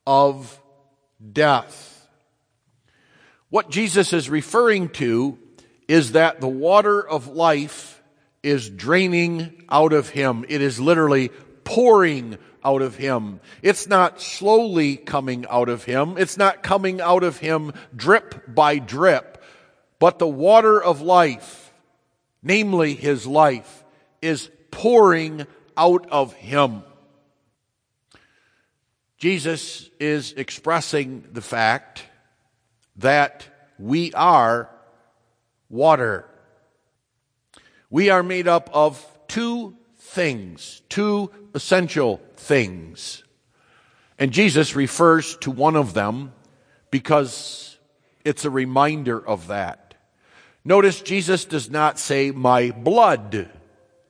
of 0.08 0.62
death. 1.32 2.08
What 3.50 3.70
Jesus 3.70 4.14
is 4.14 4.30
referring 4.30 4.90
to 4.90 5.38
is 5.88 6.14
that 6.14 6.42
the 6.42 6.48
water 6.48 7.06
of 7.06 7.28
life 7.28 8.02
is 8.42 8.70
draining 8.70 9.64
out 9.70 9.94
of 9.94 10.10
him. 10.10 10.46
It 10.50 10.62
is 10.62 10.80
literally 10.80 11.30
pouring 11.64 12.38
out 12.64 12.82
of 12.82 12.96
him. 12.96 13.40
It's 13.62 13.88
not 13.88 14.22
slowly 14.22 14.98
coming 14.98 15.46
out 15.50 15.70
of 15.70 15.84
him. 15.84 16.16
It's 16.18 16.38
not 16.38 16.64
coming 16.64 17.02
out 17.02 17.24
of 17.24 17.38
him 17.38 17.74
drip 17.96 18.54
by 18.54 18.80
drip, 18.80 19.44
but 20.00 20.20
the 20.20 20.28
water 20.28 20.82
of 20.82 21.02
life, 21.02 21.74
namely 22.42 22.96
his 22.96 23.26
life, 23.28 23.84
is 24.22 24.50
pouring 24.72 25.46
out 25.76 26.08
of 26.12 26.34
him. 26.34 26.84
Jesus 29.18 29.90
is 30.00 30.34
expressing 30.34 31.26
the 31.32 31.42
fact 31.42 32.04
that 32.98 33.48
we 33.80 34.14
are 34.14 34.70
water. 35.74 36.26
We 37.90 38.10
are 38.10 38.24
made 38.24 38.48
up 38.48 38.70
of 38.72 39.06
two 39.28 39.76
things, 39.98 40.82
two 40.88 41.32
essential 41.56 42.22
things. 42.38 43.24
And 44.20 44.32
Jesus 44.32 44.76
refers 44.76 45.36
to 45.38 45.52
one 45.52 45.76
of 45.76 45.94
them 45.94 46.32
because 46.92 47.78
it's 48.24 48.46
a 48.46 48.50
reminder 48.50 49.20
of 49.20 49.48
that. 49.48 49.96
Notice 50.64 51.02
Jesus 51.02 51.46
does 51.46 51.70
not 51.70 52.00
say, 52.00 52.32
My 52.32 52.70
blood 52.72 53.50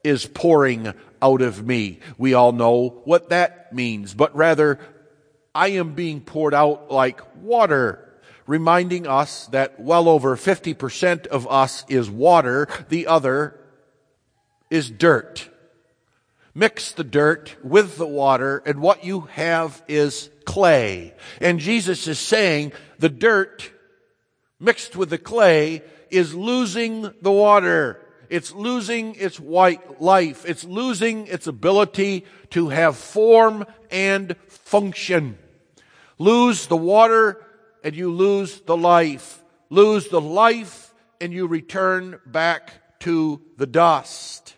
is 0.04 0.26
pouring 0.26 0.94
out 1.22 1.42
of 1.42 1.66
me. 1.66 2.00
We 2.18 2.34
all 2.34 2.52
know 2.52 3.02
what 3.06 3.30
that 3.30 3.74
means, 3.74 4.14
but 4.14 4.36
rather, 4.36 4.80
I 5.56 5.70
am 5.70 5.94
being 5.94 6.20
poured 6.20 6.54
out 6.54 6.92
like 6.92 7.22
water, 7.38 8.13
reminding 8.46 9.08
us 9.08 9.48
that 9.48 9.80
well 9.80 10.10
over 10.10 10.36
50% 10.36 11.28
of 11.28 11.48
us 11.48 11.86
is 11.88 12.10
water, 12.10 12.68
the 12.90 13.08
other 13.08 13.60
is 14.70 14.90
dirt. 14.90 15.50
Mix 16.56 16.92
the 16.92 17.04
dirt 17.04 17.56
with 17.64 17.98
the 17.98 18.08
water, 18.08 18.62
and 18.66 18.80
what 18.80 19.04
you 19.04 19.22
have 19.22 19.82
is 19.88 20.30
clay. 20.46 21.14
And 21.42 21.60
Jesus 21.60 22.08
is 22.08 22.20
saying 22.20 22.74
the 23.00 23.10
dirt 23.10 23.72
mixed 24.60 24.96
with 24.96 25.10
the 25.10 25.18
clay 25.18 25.82
is 26.12 26.36
losing 26.36 27.12
the 27.22 27.32
water. 27.32 28.00
It's 28.30 28.54
losing 28.54 29.16
its 29.16 29.40
white 29.40 30.02
life. 30.02 30.46
It's 30.46 30.64
losing 30.64 31.28
its 31.28 31.48
ability 31.48 32.26
to 32.52 32.70
have 32.70 32.98
form 32.98 33.66
and 33.92 34.36
function. 34.48 35.38
Lose 36.20 36.68
the 36.68 36.78
water 36.78 37.44
and 37.84 37.96
you 37.96 38.12
lose 38.12 38.62
the 38.62 38.78
life. 38.78 39.44
Lose 39.70 40.08
the 40.08 40.22
life 40.22 40.94
and 41.20 41.34
you 41.34 41.48
return 41.48 42.20
back 42.26 43.00
to 43.00 43.42
the 43.58 43.68
dust. 43.68 44.56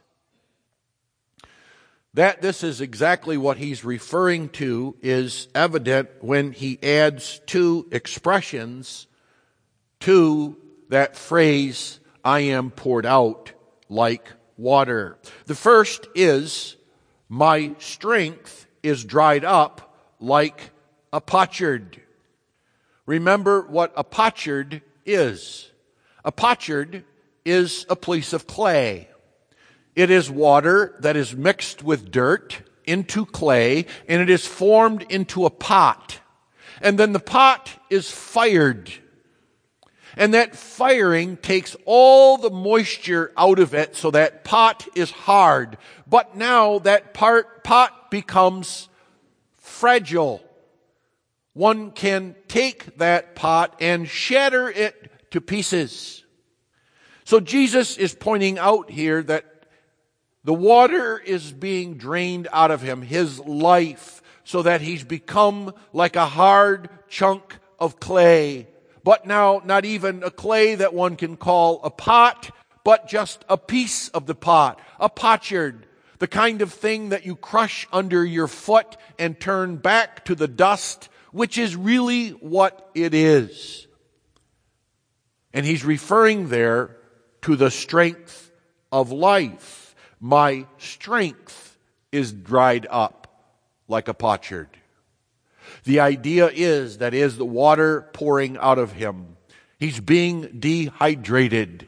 That 2.13 2.41
this 2.41 2.63
is 2.63 2.79
exactly 2.79 3.37
what 3.37 3.57
he's 3.57 3.83
referring 3.83 4.49
to 4.49 4.95
is 5.01 5.49
evident 5.53 6.09
when 6.21 6.53
he 6.53 6.79
adds 6.81 7.41
two 7.45 7.87
expressions 7.91 9.07
to 10.01 10.55
that 10.89 11.17
phrase, 11.17 11.99
I 12.23 12.41
am 12.41 12.71
poured 12.71 13.05
out 13.05 13.51
like 13.89 14.31
water. 14.57 15.17
The 15.45 15.55
first 15.55 16.07
is, 16.15 16.77
my 17.27 17.75
strength 17.79 18.67
is 18.83 19.03
dried 19.03 19.43
up 19.43 19.97
like 20.19 20.71
a 21.11 21.19
potsherd. 21.19 22.01
Remember 23.05 23.61
what 23.61 23.93
a 23.95 24.03
potsherd 24.03 24.81
is. 25.05 25.71
A 26.23 26.31
potsherd 26.31 27.03
is 27.43 27.85
a 27.89 27.95
piece 27.95 28.33
of 28.33 28.47
clay. 28.47 29.09
It 29.95 30.09
is 30.09 30.29
water 30.29 30.95
that 30.99 31.15
is 31.15 31.35
mixed 31.35 31.83
with 31.83 32.11
dirt 32.11 32.61
into 32.85 33.25
clay 33.25 33.85
and 34.07 34.21
it 34.21 34.29
is 34.29 34.45
formed 34.45 35.05
into 35.09 35.45
a 35.45 35.49
pot. 35.49 36.19
And 36.81 36.97
then 36.97 37.13
the 37.13 37.19
pot 37.19 37.71
is 37.89 38.11
fired. 38.11 38.91
And 40.17 40.33
that 40.33 40.55
firing 40.55 41.37
takes 41.37 41.75
all 41.85 42.37
the 42.37 42.49
moisture 42.49 43.31
out 43.37 43.59
of 43.59 43.73
it 43.73 43.95
so 43.95 44.11
that 44.11 44.43
pot 44.43 44.87
is 44.95 45.11
hard. 45.11 45.77
But 46.07 46.35
now 46.35 46.79
that 46.79 47.13
part, 47.13 47.63
pot 47.63 48.09
becomes 48.09 48.89
fragile 49.57 50.44
one 51.55 51.91
can 51.91 52.35
take 52.49 52.97
that 52.97 53.33
pot 53.33 53.77
and 53.79 54.07
shatter 54.07 54.69
it 54.69 55.31
to 55.31 55.39
pieces. 55.39 56.23
So 57.23 57.39
Jesus 57.39 57.97
is 57.97 58.13
pointing 58.13 58.59
out 58.59 58.91
here 58.91 59.23
that 59.23 59.45
the 60.43 60.53
water 60.53 61.17
is 61.17 61.53
being 61.53 61.95
drained 61.95 62.49
out 62.51 62.71
of 62.71 62.81
him, 62.81 63.01
his 63.01 63.39
life, 63.39 64.21
so 64.43 64.63
that 64.63 64.81
he's 64.81 65.05
become 65.05 65.73
like 65.93 66.17
a 66.17 66.25
hard 66.25 66.89
chunk 67.07 67.57
of 67.79 68.01
clay. 68.01 68.67
But 69.05 69.25
now 69.25 69.61
not 69.63 69.85
even 69.85 70.23
a 70.23 70.31
clay 70.31 70.75
that 70.75 70.93
one 70.93 71.15
can 71.15 71.37
call 71.37 71.79
a 71.83 71.89
pot, 71.89 72.51
but 72.83 73.07
just 73.07 73.45
a 73.47 73.57
piece 73.57 74.09
of 74.09 74.25
the 74.25 74.35
pot, 74.35 74.81
a 74.99 75.07
potsherd, 75.07 75.87
the 76.19 76.27
kind 76.27 76.61
of 76.61 76.73
thing 76.73 77.09
that 77.09 77.25
you 77.25 77.37
crush 77.37 77.87
under 77.93 78.25
your 78.25 78.47
foot 78.47 78.97
and 79.17 79.39
turn 79.39 79.77
back 79.77 80.25
to 80.25 80.35
the 80.35 80.49
dust 80.49 81.07
which 81.35 81.57
is 81.57 81.75
really 81.75 82.29
what 82.29 82.89
it 82.95 83.13
is. 83.13 83.87
And 85.53 85.65
he's 85.65 85.83
referring 85.83 86.47
there 86.47 86.95
to 87.41 87.57
the 87.57 87.69
strength 87.69 88.49
of 88.89 89.11
life. 89.11 89.97
My 90.21 90.65
strength 90.77 91.77
is 92.09 92.31
dried 92.31 92.87
up 92.89 93.27
like 93.89 94.07
a 94.07 94.13
potsherd. 94.13 94.69
The 95.83 95.99
idea 95.99 96.47
is 96.47 96.99
that 96.99 97.13
is 97.13 97.35
the 97.35 97.43
water 97.43 98.09
pouring 98.13 98.57
out 98.57 98.79
of 98.79 98.93
him. 98.93 99.35
He's 99.77 99.99
being 99.99 100.57
dehydrated. 100.57 101.85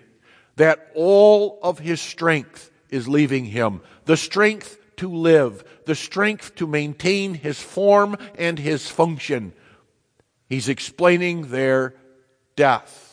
That 0.58 0.92
all 0.94 1.60
of 1.64 1.80
his 1.80 2.02
strength 2.02 2.70
is 2.90 3.08
leaving 3.08 3.46
him. 3.46 3.80
The 4.04 4.18
strength 4.18 4.78
to 4.98 5.10
live, 5.10 5.64
the 5.88 5.96
strength 5.96 6.54
to 6.56 6.68
maintain 6.68 7.34
his 7.34 7.60
form 7.60 8.18
and 8.38 8.60
his 8.60 8.88
function. 8.88 9.54
He's 10.48 10.70
explaining 10.70 11.50
their 11.50 11.96
death. 12.56 13.06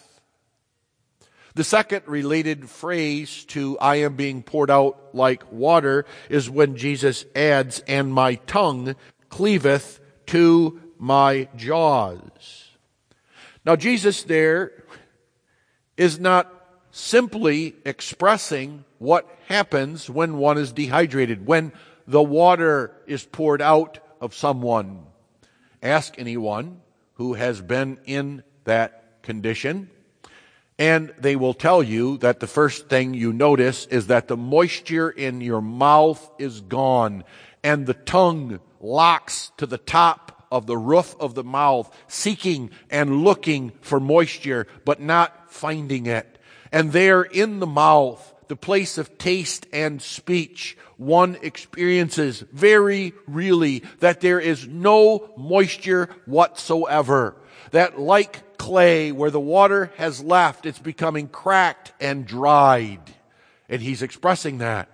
The 1.54 1.64
second 1.64 2.02
related 2.06 2.68
phrase 2.68 3.44
to 3.46 3.78
I 3.78 3.96
am 3.96 4.16
being 4.16 4.42
poured 4.42 4.70
out 4.70 5.14
like 5.14 5.52
water 5.52 6.04
is 6.28 6.50
when 6.50 6.76
Jesus 6.76 7.24
adds, 7.34 7.78
and 7.87 8.12
my 8.12 8.34
tongue 8.34 8.96
cleaveth 9.28 10.00
to 10.26 10.80
my 10.98 11.48
jaws. 11.54 12.70
Now, 13.64 13.76
Jesus 13.76 14.24
there 14.24 14.84
is 15.96 16.18
not 16.18 16.52
simply 16.90 17.76
expressing 17.84 18.84
what 18.98 19.28
happens 19.46 20.10
when 20.10 20.38
one 20.38 20.58
is 20.58 20.72
dehydrated, 20.72 21.46
when 21.46 21.72
the 22.06 22.22
water 22.22 22.92
is 23.06 23.24
poured 23.24 23.62
out 23.62 23.98
of 24.20 24.34
someone. 24.34 25.04
Ask 25.82 26.14
anyone 26.18 26.80
who 27.14 27.34
has 27.34 27.60
been 27.60 27.98
in 28.06 28.42
that 28.64 29.22
condition. 29.22 29.90
And 30.78 31.14
they 31.18 31.36
will 31.36 31.54
tell 31.54 31.82
you 31.82 32.18
that 32.18 32.40
the 32.40 32.46
first 32.46 32.88
thing 32.88 33.14
you 33.14 33.32
notice 33.32 33.86
is 33.86 34.08
that 34.08 34.26
the 34.26 34.36
moisture 34.36 35.08
in 35.08 35.40
your 35.40 35.60
mouth 35.60 36.30
is 36.38 36.60
gone 36.60 37.24
and 37.62 37.86
the 37.86 37.94
tongue 37.94 38.60
locks 38.80 39.52
to 39.58 39.66
the 39.66 39.78
top 39.78 40.46
of 40.50 40.66
the 40.66 40.76
roof 40.76 41.14
of 41.20 41.34
the 41.34 41.44
mouth, 41.44 41.90
seeking 42.08 42.70
and 42.90 43.22
looking 43.22 43.72
for 43.80 44.00
moisture, 44.00 44.66
but 44.84 45.00
not 45.00 45.52
finding 45.52 46.06
it 46.06 46.34
and 46.74 46.90
there 46.90 47.22
in 47.22 47.60
the 47.60 47.68
mouth, 47.68 48.34
the 48.48 48.57
place 48.57 48.98
of 48.98 49.18
taste 49.18 49.66
and 49.72 50.00
speech, 50.00 50.76
one 50.96 51.37
experiences 51.42 52.40
very 52.52 53.12
really 53.26 53.83
that 54.00 54.20
there 54.20 54.40
is 54.40 54.66
no 54.66 55.30
moisture 55.37 56.09
whatsoever. 56.26 57.37
That 57.70 57.98
like 57.98 58.57
clay 58.59 59.12
where 59.12 59.30
the 59.30 59.40
water 59.40 59.92
has 59.96 60.22
left. 60.22 60.66
It's 60.66 60.78
becoming 60.78 61.28
cracked 61.28 61.92
and 62.00 62.26
dried. 62.26 63.00
And 63.68 63.83
he's 63.83 64.02
expressing 64.02 64.59
that. 64.59 64.88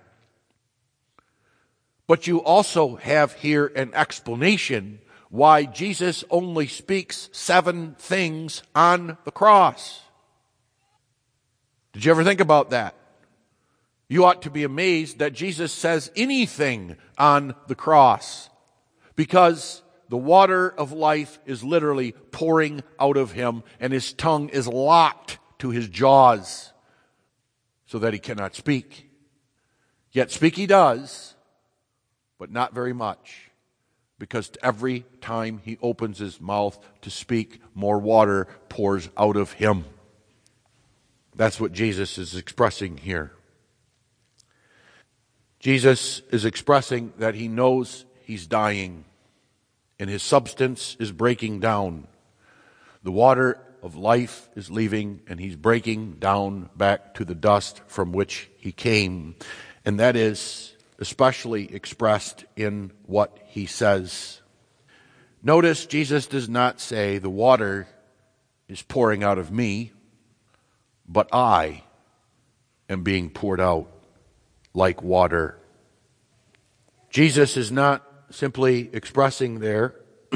But 2.07 2.27
you 2.27 2.41
also 2.41 2.97
have 2.97 3.33
here 3.33 3.67
an 3.67 3.93
explanation 3.93 4.99
why 5.29 5.63
Jesus 5.63 6.25
only 6.29 6.67
speaks 6.67 7.29
seven 7.31 7.95
things 7.97 8.63
on 8.75 9.17
the 9.23 9.31
cross. 9.31 10.01
Did 11.93 12.03
you 12.03 12.11
ever 12.11 12.23
think 12.23 12.41
about 12.41 12.71
that? 12.71 12.95
You 14.11 14.25
ought 14.25 14.41
to 14.41 14.49
be 14.49 14.65
amazed 14.65 15.19
that 15.19 15.31
Jesus 15.31 15.71
says 15.71 16.11
anything 16.17 16.97
on 17.17 17.55
the 17.67 17.75
cross 17.75 18.49
because 19.15 19.83
the 20.09 20.17
water 20.17 20.67
of 20.67 20.91
life 20.91 21.39
is 21.45 21.63
literally 21.63 22.11
pouring 22.11 22.83
out 22.99 23.15
of 23.15 23.31
him 23.31 23.63
and 23.79 23.93
his 23.93 24.11
tongue 24.11 24.49
is 24.49 24.67
locked 24.67 25.39
to 25.59 25.69
his 25.69 25.87
jaws 25.87 26.73
so 27.85 27.99
that 27.99 28.11
he 28.11 28.19
cannot 28.19 28.53
speak. 28.53 29.09
Yet 30.11 30.29
speak 30.29 30.57
he 30.57 30.67
does, 30.67 31.35
but 32.37 32.51
not 32.51 32.73
very 32.73 32.91
much 32.91 33.49
because 34.19 34.51
every 34.61 35.05
time 35.21 35.61
he 35.63 35.77
opens 35.81 36.19
his 36.19 36.41
mouth 36.41 36.77
to 37.03 37.09
speak, 37.09 37.61
more 37.73 37.97
water 37.97 38.49
pours 38.67 39.07
out 39.15 39.37
of 39.37 39.53
him. 39.53 39.85
That's 41.33 41.61
what 41.61 41.71
Jesus 41.71 42.17
is 42.17 42.35
expressing 42.35 42.97
here. 42.97 43.31
Jesus 45.61 46.23
is 46.31 46.43
expressing 46.43 47.13
that 47.19 47.35
he 47.35 47.47
knows 47.47 48.05
he's 48.23 48.47
dying 48.47 49.05
and 49.99 50.09
his 50.09 50.23
substance 50.23 50.97
is 50.99 51.11
breaking 51.11 51.59
down. 51.59 52.07
The 53.03 53.11
water 53.11 53.59
of 53.83 53.95
life 53.95 54.49
is 54.55 54.71
leaving 54.71 55.21
and 55.27 55.39
he's 55.39 55.55
breaking 55.55 56.13
down 56.13 56.71
back 56.75 57.13
to 57.15 57.25
the 57.25 57.35
dust 57.35 57.79
from 57.85 58.11
which 58.11 58.49
he 58.57 58.71
came. 58.71 59.35
And 59.85 59.99
that 59.99 60.15
is 60.15 60.75
especially 60.97 61.71
expressed 61.71 62.43
in 62.55 62.91
what 63.05 63.37
he 63.45 63.67
says. 63.67 64.41
Notice 65.43 65.85
Jesus 65.85 66.25
does 66.25 66.49
not 66.49 66.81
say, 66.81 67.19
The 67.19 67.29
water 67.29 67.87
is 68.67 68.81
pouring 68.81 69.23
out 69.23 69.37
of 69.37 69.51
me, 69.51 69.91
but 71.07 71.29
I 71.31 71.83
am 72.89 73.03
being 73.03 73.29
poured 73.29 73.61
out 73.61 74.00
like 74.73 75.01
water. 75.01 75.57
Jesus 77.09 77.57
is 77.57 77.71
not 77.71 78.05
simply 78.29 78.89
expressing 78.93 79.59
there 79.59 79.95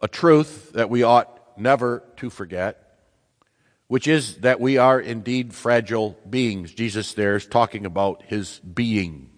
a 0.00 0.08
truth 0.08 0.72
that 0.72 0.90
we 0.90 1.02
ought 1.02 1.58
never 1.58 2.02
to 2.16 2.30
forget 2.30 2.90
which 3.90 4.06
is 4.06 4.36
that 4.36 4.60
we 4.60 4.78
are 4.78 5.00
indeed 5.00 5.52
fragile 5.52 6.16
beings. 6.30 6.72
Jesus 6.72 7.14
there 7.14 7.34
is 7.34 7.44
talking 7.44 7.84
about 7.84 8.22
his 8.22 8.60
being, 8.60 9.30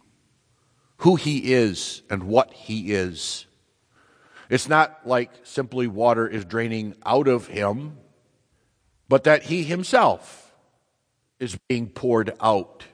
who 0.98 1.16
he 1.16 1.54
is 1.54 2.02
and 2.10 2.24
what 2.24 2.52
he 2.52 2.92
is. 2.92 3.46
It's 4.50 4.68
not 4.68 5.06
like 5.06 5.30
simply 5.44 5.86
water 5.86 6.28
is 6.28 6.44
draining 6.44 6.94
out 7.06 7.28
of 7.28 7.46
him, 7.46 7.96
but 9.08 9.24
that 9.24 9.44
he 9.44 9.62
himself 9.62 10.41
is 11.42 11.58
being 11.68 11.88
poured 11.88 12.32
out. 12.40 12.84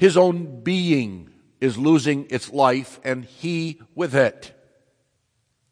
His 0.00 0.16
own 0.16 0.62
being 0.62 1.30
is 1.60 1.78
losing 1.78 2.26
its 2.30 2.52
life 2.52 2.98
and 3.04 3.24
he 3.24 3.80
with 3.94 4.14
it. 4.14 4.52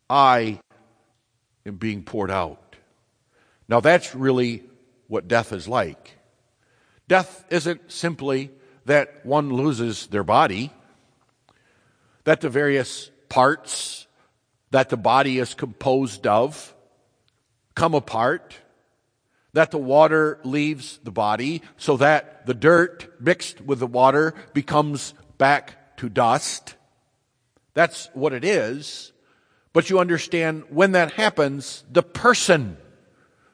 I 0.09 0.61
am 1.67 1.75
being 1.75 2.05
poured 2.05 2.31
out. 2.31 2.77
Now, 3.69 3.81
that's 3.81 4.15
really 4.15 4.63
what 5.09 5.27
death 5.27 5.53
is 5.53 5.67
like. 5.67 6.19
Death 7.09 7.45
isn't 7.51 7.91
simply 7.91 8.51
that 8.85 9.27
one 9.27 9.53
loses 9.53 10.07
their 10.07 10.25
body, 10.25 10.71
that 12.25 12.41
the 12.41 12.49
various 12.49 13.11
parts 13.29 14.07
that 14.71 14.89
the 14.89 14.97
body 14.97 15.41
is 15.41 15.55
composed 15.55 16.29
of 16.29 16.75
come 17.75 17.95
apart, 17.95 18.57
that 19.53 19.71
the 19.71 19.79
water 19.79 20.39
leaves 20.45 20.99
the 21.05 21.11
body 21.11 21.63
so 21.77 21.97
that 21.99 22.47
the 22.47 22.55
dirt 22.55 23.21
mixed 23.21 23.61
with 23.61 23.79
the 23.79 23.87
water 23.87 24.35
becomes 24.55 25.15
back 25.39 25.97
to 25.99 26.09
dust. 26.09 26.75
That's 27.75 28.09
what 28.15 28.33
it 28.33 28.45
is. 28.45 29.13
But 29.73 29.91
you 29.91 29.99
understand 29.99 30.65
when 30.69 30.93
that 30.93 31.13
happens, 31.13 31.85
the 31.91 32.03
person 32.03 32.77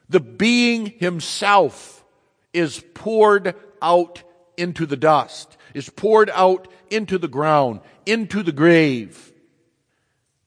the 0.09 0.19
being 0.19 0.87
himself 0.97 2.03
is 2.51 2.83
poured 2.95 3.55
out 3.81 4.23
into 4.57 4.85
the 4.85 4.97
dust, 4.97 5.55
is 5.73 5.89
poured 5.89 6.31
out 6.31 6.67
into 6.89 7.17
the 7.19 7.27
ground, 7.27 7.81
into 8.05 8.41
the 8.41 8.51
grave. 8.51 9.31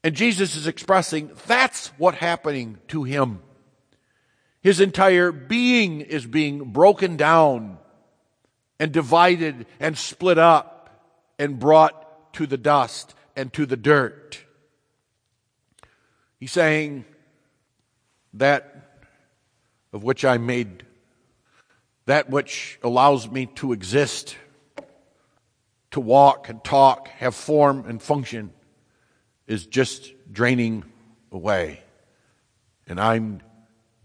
And 0.03 0.13
Jesus 0.13 0.55
is 0.57 0.67
expressing 0.67 1.31
that's 1.47 1.87
what's 1.97 2.17
happening 2.17 2.77
to 2.89 3.03
him. 3.03 3.41
His 4.63 4.79
entire 4.79 5.31
being 5.31 6.01
is 6.01 6.25
being 6.25 6.71
broken 6.71 7.17
down 7.17 7.77
and 8.79 8.91
divided 8.91 9.65
and 9.79 9.97
split 9.97 10.37
up 10.37 10.89
and 11.37 11.59
brought 11.59 12.33
to 12.35 12.47
the 12.47 12.57
dust 12.57 13.13
and 13.35 13.51
to 13.53 13.65
the 13.65 13.75
dirt. 13.75 14.43
He's 16.39 16.51
saying 16.51 17.03
that 18.33 19.03
of 19.91 20.03
which 20.03 20.25
I 20.25 20.37
made 20.37 20.85
that 22.05 22.29
which 22.29 22.79
allows 22.83 23.29
me 23.29 23.45
to 23.45 23.71
exist, 23.71 24.35
to 25.91 25.99
walk 25.99 26.49
and 26.49 26.63
talk, 26.63 27.07
have 27.07 27.35
form 27.35 27.85
and 27.87 28.01
function, 28.01 28.51
is 29.47 29.65
just 29.65 30.13
draining 30.31 30.83
away. 31.31 31.81
And 32.87 32.99
I'm 32.99 33.41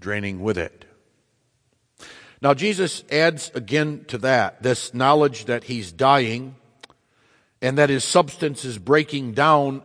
draining 0.01 0.41
with 0.41 0.59
it. 0.59 0.85
Now, 2.41 2.55
Jesus 2.55 3.03
adds 3.11 3.51
again 3.55 4.05
to 4.09 4.19
that 4.19 4.63
this 4.63 4.95
knowledge 4.95 5.47
that 5.47 5.65
he's 5.65 5.91
dying 5.91 6.55
and 7.61 7.79
that 7.79 7.91
his 7.91 8.05
substance 8.05 8.65
is 8.65 8.79
breaking 8.79 9.33
down 9.33 9.83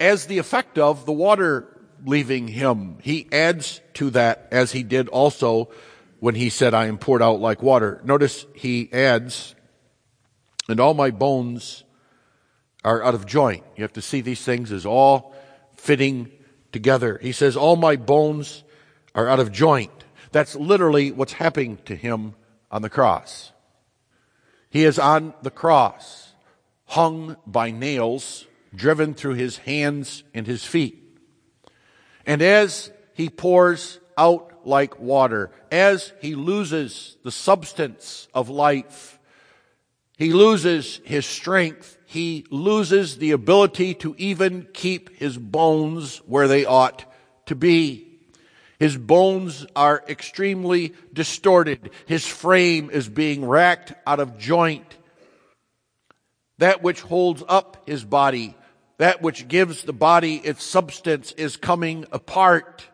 as 0.00 0.26
the 0.26 0.38
effect 0.38 0.78
of 0.78 1.04
the 1.04 1.12
water 1.12 1.68
leaving 2.04 2.48
him. 2.48 2.96
He 3.02 3.28
adds 3.30 3.80
to 3.94 4.10
that 4.10 4.48
as 4.50 4.72
he 4.72 4.82
did 4.82 5.08
also 5.08 5.68
when 6.20 6.34
he 6.34 6.48
said, 6.48 6.72
I 6.72 6.86
am 6.86 6.98
poured 6.98 7.22
out 7.22 7.40
like 7.40 7.62
water. 7.62 8.00
Notice 8.04 8.46
he 8.54 8.88
adds, 8.92 9.54
and 10.68 10.80
all 10.80 10.94
my 10.94 11.10
bones 11.10 11.84
are 12.84 13.02
out 13.04 13.14
of 13.14 13.26
joint. 13.26 13.64
You 13.76 13.82
have 13.82 13.92
to 13.94 14.02
see 14.02 14.22
these 14.22 14.42
things 14.42 14.72
as 14.72 14.86
all 14.86 15.34
fitting 15.76 16.30
together. 16.72 17.18
He 17.20 17.32
says, 17.32 17.56
all 17.56 17.76
my 17.76 17.96
bones 17.96 18.64
are 19.14 19.28
out 19.28 19.40
of 19.40 19.52
joint. 19.52 20.04
That's 20.30 20.54
literally 20.54 21.12
what's 21.12 21.34
happening 21.34 21.78
to 21.84 21.94
him 21.94 22.34
on 22.70 22.82
the 22.82 22.90
cross. 22.90 23.52
He 24.70 24.84
is 24.84 24.98
on 24.98 25.34
the 25.42 25.50
cross, 25.50 26.32
hung 26.86 27.36
by 27.46 27.70
nails, 27.70 28.46
driven 28.74 29.12
through 29.12 29.34
his 29.34 29.58
hands 29.58 30.24
and 30.32 30.46
his 30.46 30.64
feet. 30.64 30.98
And 32.24 32.40
as 32.40 32.90
he 33.12 33.28
pours 33.28 34.00
out 34.16 34.66
like 34.66 34.98
water, 34.98 35.50
as 35.70 36.12
he 36.20 36.34
loses 36.34 37.16
the 37.22 37.30
substance 37.30 38.28
of 38.32 38.48
life, 38.48 39.18
he 40.16 40.32
loses 40.32 41.00
his 41.04 41.26
strength, 41.26 41.98
he 42.06 42.46
loses 42.50 43.18
the 43.18 43.32
ability 43.32 43.94
to 43.94 44.14
even 44.18 44.68
keep 44.72 45.16
his 45.16 45.36
bones 45.36 46.18
where 46.26 46.48
they 46.48 46.64
ought 46.64 47.04
to 47.46 47.54
be. 47.54 48.11
His 48.82 48.96
bones 48.96 49.64
are 49.76 50.02
extremely 50.08 50.94
distorted. 51.12 51.90
His 52.06 52.26
frame 52.26 52.90
is 52.90 53.08
being 53.08 53.46
racked 53.46 53.92
out 54.04 54.18
of 54.18 54.38
joint. 54.38 54.96
That 56.58 56.82
which 56.82 57.00
holds 57.00 57.44
up 57.48 57.84
his 57.86 58.04
body 58.04 58.56
that 58.98 59.20
which 59.20 59.48
gives 59.48 59.82
the 59.82 59.92
body 59.92 60.36
its 60.36 60.62
substance 60.62 61.32
is 61.32 61.56
coming 61.56 62.06
apart. 62.12 62.86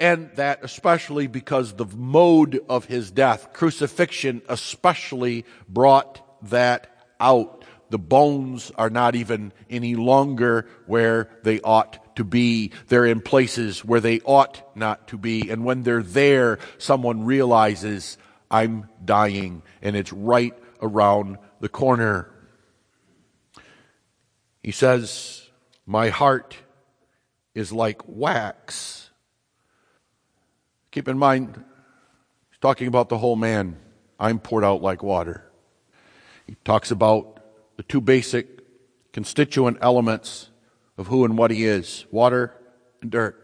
And 0.00 0.30
that 0.36 0.60
especially 0.62 1.26
because 1.26 1.74
the 1.74 1.86
mode 1.86 2.60
of 2.68 2.86
his 2.86 3.10
death, 3.10 3.52
crucifixion 3.52 4.42
especially 4.48 5.44
brought 5.68 6.48
that 6.48 6.96
out. 7.20 7.63
The 7.90 7.98
bones 7.98 8.72
are 8.76 8.90
not 8.90 9.14
even 9.14 9.52
any 9.70 9.94
longer 9.94 10.66
where 10.86 11.28
they 11.42 11.60
ought 11.60 12.16
to 12.16 12.24
be. 12.24 12.72
They're 12.88 13.06
in 13.06 13.20
places 13.20 13.84
where 13.84 14.00
they 14.00 14.20
ought 14.20 14.62
not 14.76 15.08
to 15.08 15.18
be. 15.18 15.50
And 15.50 15.64
when 15.64 15.82
they're 15.82 16.02
there, 16.02 16.58
someone 16.78 17.24
realizes, 17.24 18.18
I'm 18.50 18.88
dying, 19.04 19.62
and 19.82 19.96
it's 19.96 20.12
right 20.12 20.54
around 20.80 21.38
the 21.60 21.68
corner. 21.68 22.30
He 24.62 24.72
says, 24.72 25.48
My 25.86 26.08
heart 26.08 26.56
is 27.54 27.72
like 27.72 28.02
wax. 28.06 29.10
Keep 30.90 31.08
in 31.08 31.18
mind, 31.18 31.62
he's 32.50 32.58
talking 32.60 32.88
about 32.88 33.08
the 33.08 33.18
whole 33.18 33.36
man. 33.36 33.76
I'm 34.18 34.38
poured 34.38 34.64
out 34.64 34.80
like 34.80 35.02
water. 35.02 35.50
He 36.46 36.56
talks 36.64 36.90
about 36.90 37.33
the 37.76 37.82
two 37.82 38.00
basic 38.00 38.60
constituent 39.12 39.78
elements 39.80 40.50
of 40.98 41.08
who 41.08 41.24
and 41.24 41.36
what 41.36 41.50
he 41.50 41.64
is 41.64 42.06
water 42.10 42.54
and 43.00 43.10
dirt. 43.10 43.40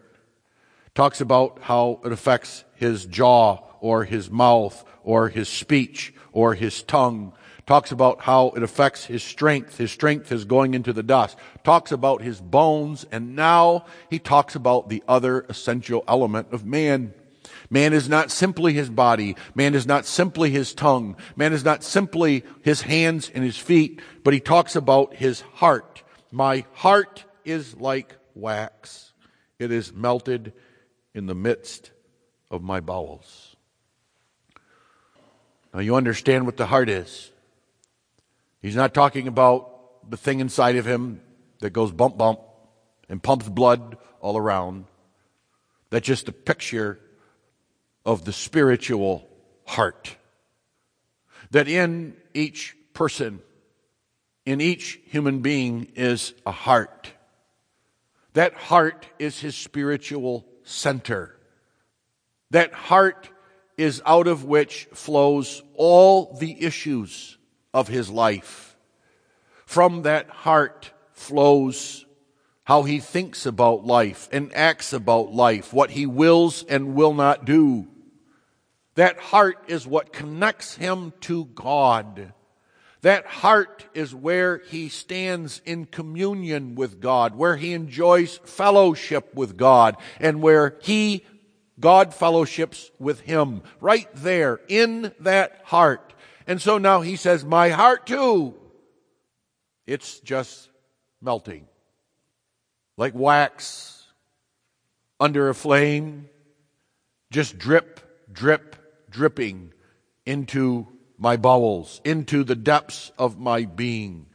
Talks 0.95 1.21
about 1.21 1.59
how 1.63 2.01
it 2.05 2.13
affects 2.13 2.65
his 2.75 3.07
jaw 3.07 3.59
or 3.81 4.05
his 4.05 4.31
mouth 4.31 4.85
or 5.03 5.29
his 5.29 5.49
speech 5.49 6.13
or 6.33 6.55
his 6.55 6.83
tongue. 6.83 7.33
Talks 7.67 7.93
about 7.93 8.23
how 8.23 8.49
it 8.57 8.63
affects 8.65 9.07
his 9.07 9.23
strength. 9.23 9.79
His 9.79 9.93
strength 9.93 10.33
is 10.33 10.45
going 10.45 10.75
into 10.75 10.93
the 10.93 11.05
dust. 11.05 11.39
Talks 11.63 11.93
about 11.93 12.21
his 12.21 12.41
bones. 12.41 13.07
And 13.13 13.37
now 13.37 13.85
he 14.09 14.19
talks 14.19 14.57
about 14.57 14.89
the 14.89 15.05
other 15.07 15.47
essential 15.49 16.03
element 16.09 16.49
of 16.53 16.67
man. 16.67 17.15
Man 17.73 17.93
is 17.93 18.09
not 18.09 18.33
simply 18.33 18.73
his 18.73 18.91
body. 18.91 19.37
Man 19.55 19.77
is 19.77 19.87
not 19.87 20.05
simply 20.05 20.51
his 20.51 20.75
tongue. 20.75 21.17
Man 21.37 21.53
is 21.53 21.65
not 21.65 21.85
simply 21.85 22.45
his 22.63 22.83
hands 22.83 23.31
and 23.33 23.45
his 23.45 23.57
feet, 23.57 24.03
but 24.25 24.35
he 24.35 24.41
talks 24.41 24.75
about 24.75 25.15
his 25.15 25.41
heart. 25.55 26.03
My 26.33 26.65
heart 26.73 27.25
is 27.45 27.77
like 27.77 28.17
wax. 28.35 29.13
It 29.61 29.71
is 29.71 29.93
melted 29.93 30.53
in 31.15 31.27
the 31.27 31.35
midst 31.35 31.93
of 32.51 32.63
my 32.63 32.81
bowels. 32.81 33.55
Now 35.73 35.81
you 35.81 35.95
understand 35.95 36.47
what 36.47 36.57
the 36.57 36.67
heart 36.67 36.89
is. 36.89 37.31
He's 38.61 38.77
not 38.77 38.93
talking 38.93 39.29
about 39.29 40.11
the 40.11 40.17
thing 40.17 40.41
inside 40.41 40.75
of 40.75 40.87
him 40.87 41.21
that 41.61 41.71
goes 41.71 41.93
bump 41.93 42.19
bump 42.19 42.41
and 43.09 43.23
pumps 43.23 43.49
blood 43.49 43.97
all 44.21 44.37
around. 44.37 44.87
That's 45.91 46.07
just 46.07 46.29
a 46.29 46.33
picture 46.33 46.99
of 48.05 48.25
the 48.25 48.33
spiritual 48.33 49.29
heart. 49.67 50.17
That 51.51 51.69
in 51.69 52.17
each 52.35 52.77
person, 52.93 53.41
in 54.45 54.61
each 54.61 55.01
human 55.07 55.41
being 55.41 55.93
is 55.95 56.35
a 56.47 56.53
heart. 56.53 57.13
That 58.35 58.55
heart 58.55 59.07
is 59.19 59.41
his 59.41 59.57
spiritual 59.57 60.47
center. 60.63 61.37
That 62.51 62.73
heart 62.73 63.29
is 63.77 64.03
out 64.05 64.27
of 64.27 64.45
which 64.45 64.89
flows 64.93 65.63
all 65.75 66.37
the 66.39 66.63
issues 66.63 67.39
of 67.73 67.89
his 67.89 68.11
life. 68.11 68.77
From 69.67 70.03
that 70.03 70.29
heart 70.29 70.93
flows 71.13 72.05
how 72.71 72.85
he 72.85 73.01
thinks 73.01 73.47
about 73.47 73.85
life 73.85 74.29
and 74.31 74.55
acts 74.55 74.93
about 74.93 75.33
life, 75.33 75.73
what 75.73 75.91
he 75.91 76.07
wills 76.07 76.63
and 76.69 76.95
will 76.95 77.13
not 77.13 77.45
do. 77.45 77.85
That 78.95 79.19
heart 79.19 79.65
is 79.67 79.89
what 79.89 80.13
connects 80.13 80.77
him 80.77 81.13
to 81.23 81.47
God. 81.47 82.33
That 83.03 83.27
heart 83.27 83.87
is 83.93 84.15
where 84.15 84.59
he 84.59 84.89
stands 84.89 85.61
in 85.65 85.85
communion 85.87 86.77
with 86.77 87.01
God, 87.01 87.35
where 87.35 87.57
he 87.57 87.73
enjoys 87.73 88.39
fellowship 88.45 89.35
with 89.35 89.57
God, 89.57 89.97
and 90.21 90.41
where 90.41 90.77
he, 90.81 91.27
God 91.81 92.15
fellowships 92.15 92.93
with 93.01 93.19
him. 93.23 93.63
Right 93.81 94.09
there, 94.15 94.61
in 94.69 95.13
that 95.19 95.63
heart. 95.65 96.15
And 96.47 96.63
so 96.63 96.79
now 96.79 97.01
he 97.01 97.17
says, 97.17 97.45
My 97.45 97.71
heart 97.71 98.07
too. 98.07 98.55
It's 99.89 100.21
just 100.21 100.69
melting. 101.21 101.67
Like 103.01 103.15
wax 103.15 104.05
under 105.19 105.49
a 105.49 105.55
flame, 105.55 106.29
just 107.31 107.57
drip, 107.57 107.99
drip, 108.31 108.77
dripping 109.09 109.73
into 110.27 110.87
my 111.17 111.39
bowels, 111.39 112.03
into 112.05 112.45
the 112.45 112.55
depths 112.55 113.11
of 113.19 113.39
my 113.39 113.65
being. 113.65 114.27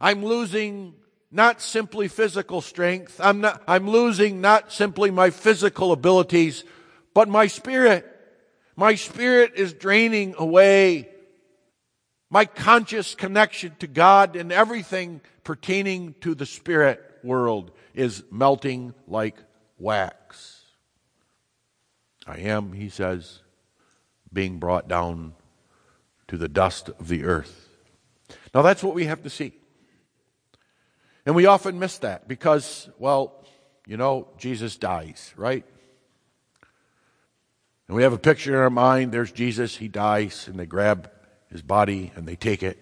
I'm 0.00 0.24
losing 0.24 0.94
not 1.30 1.60
simply 1.60 2.08
physical 2.08 2.62
strength. 2.62 3.20
I'm 3.22 3.42
not, 3.42 3.62
I'm 3.68 3.88
losing 3.88 4.40
not 4.40 4.72
simply 4.72 5.12
my 5.12 5.30
physical 5.30 5.92
abilities, 5.92 6.64
but 7.14 7.28
my 7.28 7.46
spirit. 7.46 8.04
My 8.74 8.96
spirit 8.96 9.52
is 9.54 9.72
draining 9.72 10.34
away. 10.36 11.10
My 12.28 12.44
conscious 12.44 13.14
connection 13.14 13.76
to 13.78 13.86
God 13.86 14.34
and 14.34 14.50
everything 14.50 15.20
pertaining 15.44 16.16
to 16.22 16.34
the 16.34 16.44
spirit 16.44 17.04
world 17.24 17.70
is 17.94 18.22
melting 18.30 18.94
like 19.06 19.36
wax. 19.78 20.62
I 22.26 22.38
am, 22.38 22.72
he 22.72 22.88
says, 22.88 23.40
being 24.32 24.58
brought 24.58 24.88
down 24.88 25.34
to 26.28 26.36
the 26.36 26.48
dust 26.48 26.88
of 26.88 27.08
the 27.08 27.24
earth. 27.24 27.68
Now 28.54 28.62
that's 28.62 28.82
what 28.82 28.94
we 28.94 29.04
have 29.06 29.22
to 29.22 29.30
see. 29.30 29.54
And 31.24 31.34
we 31.34 31.46
often 31.46 31.78
miss 31.78 31.98
that 31.98 32.28
because, 32.28 32.88
well, 32.98 33.44
you 33.86 33.96
know, 33.96 34.28
Jesus 34.38 34.76
dies, 34.76 35.32
right? 35.36 35.64
And 37.86 37.96
we 37.96 38.02
have 38.02 38.12
a 38.12 38.18
picture 38.18 38.54
in 38.54 38.60
our 38.60 38.70
mind 38.70 39.12
there's 39.12 39.32
Jesus, 39.32 39.76
he 39.76 39.88
dies, 39.88 40.46
and 40.48 40.58
they 40.58 40.66
grab 40.66 41.10
his 41.50 41.62
body 41.62 42.12
and 42.14 42.26
they 42.26 42.36
take 42.36 42.62
it 42.62 42.78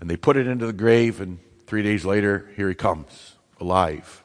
and 0.00 0.10
they 0.10 0.16
put 0.16 0.36
it 0.36 0.46
into 0.46 0.66
the 0.66 0.72
grave, 0.72 1.20
and 1.20 1.38
three 1.66 1.82
days 1.82 2.04
later, 2.04 2.50
here 2.56 2.68
he 2.68 2.74
comes, 2.74 3.33
alive. 3.64 4.22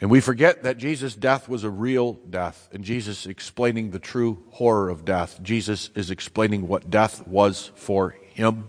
And 0.00 0.10
we 0.10 0.20
forget 0.20 0.62
that 0.62 0.78
Jesus' 0.78 1.14
death 1.14 1.48
was 1.48 1.64
a 1.64 1.70
real 1.70 2.14
death, 2.28 2.68
and 2.72 2.84
Jesus 2.84 3.26
explaining 3.26 3.90
the 3.90 3.98
true 3.98 4.44
horror 4.50 4.88
of 4.88 5.04
death. 5.04 5.40
Jesus 5.42 5.90
is 5.94 6.10
explaining 6.10 6.68
what 6.68 6.90
death 6.90 7.26
was 7.26 7.72
for 7.74 8.10
him. 8.10 8.68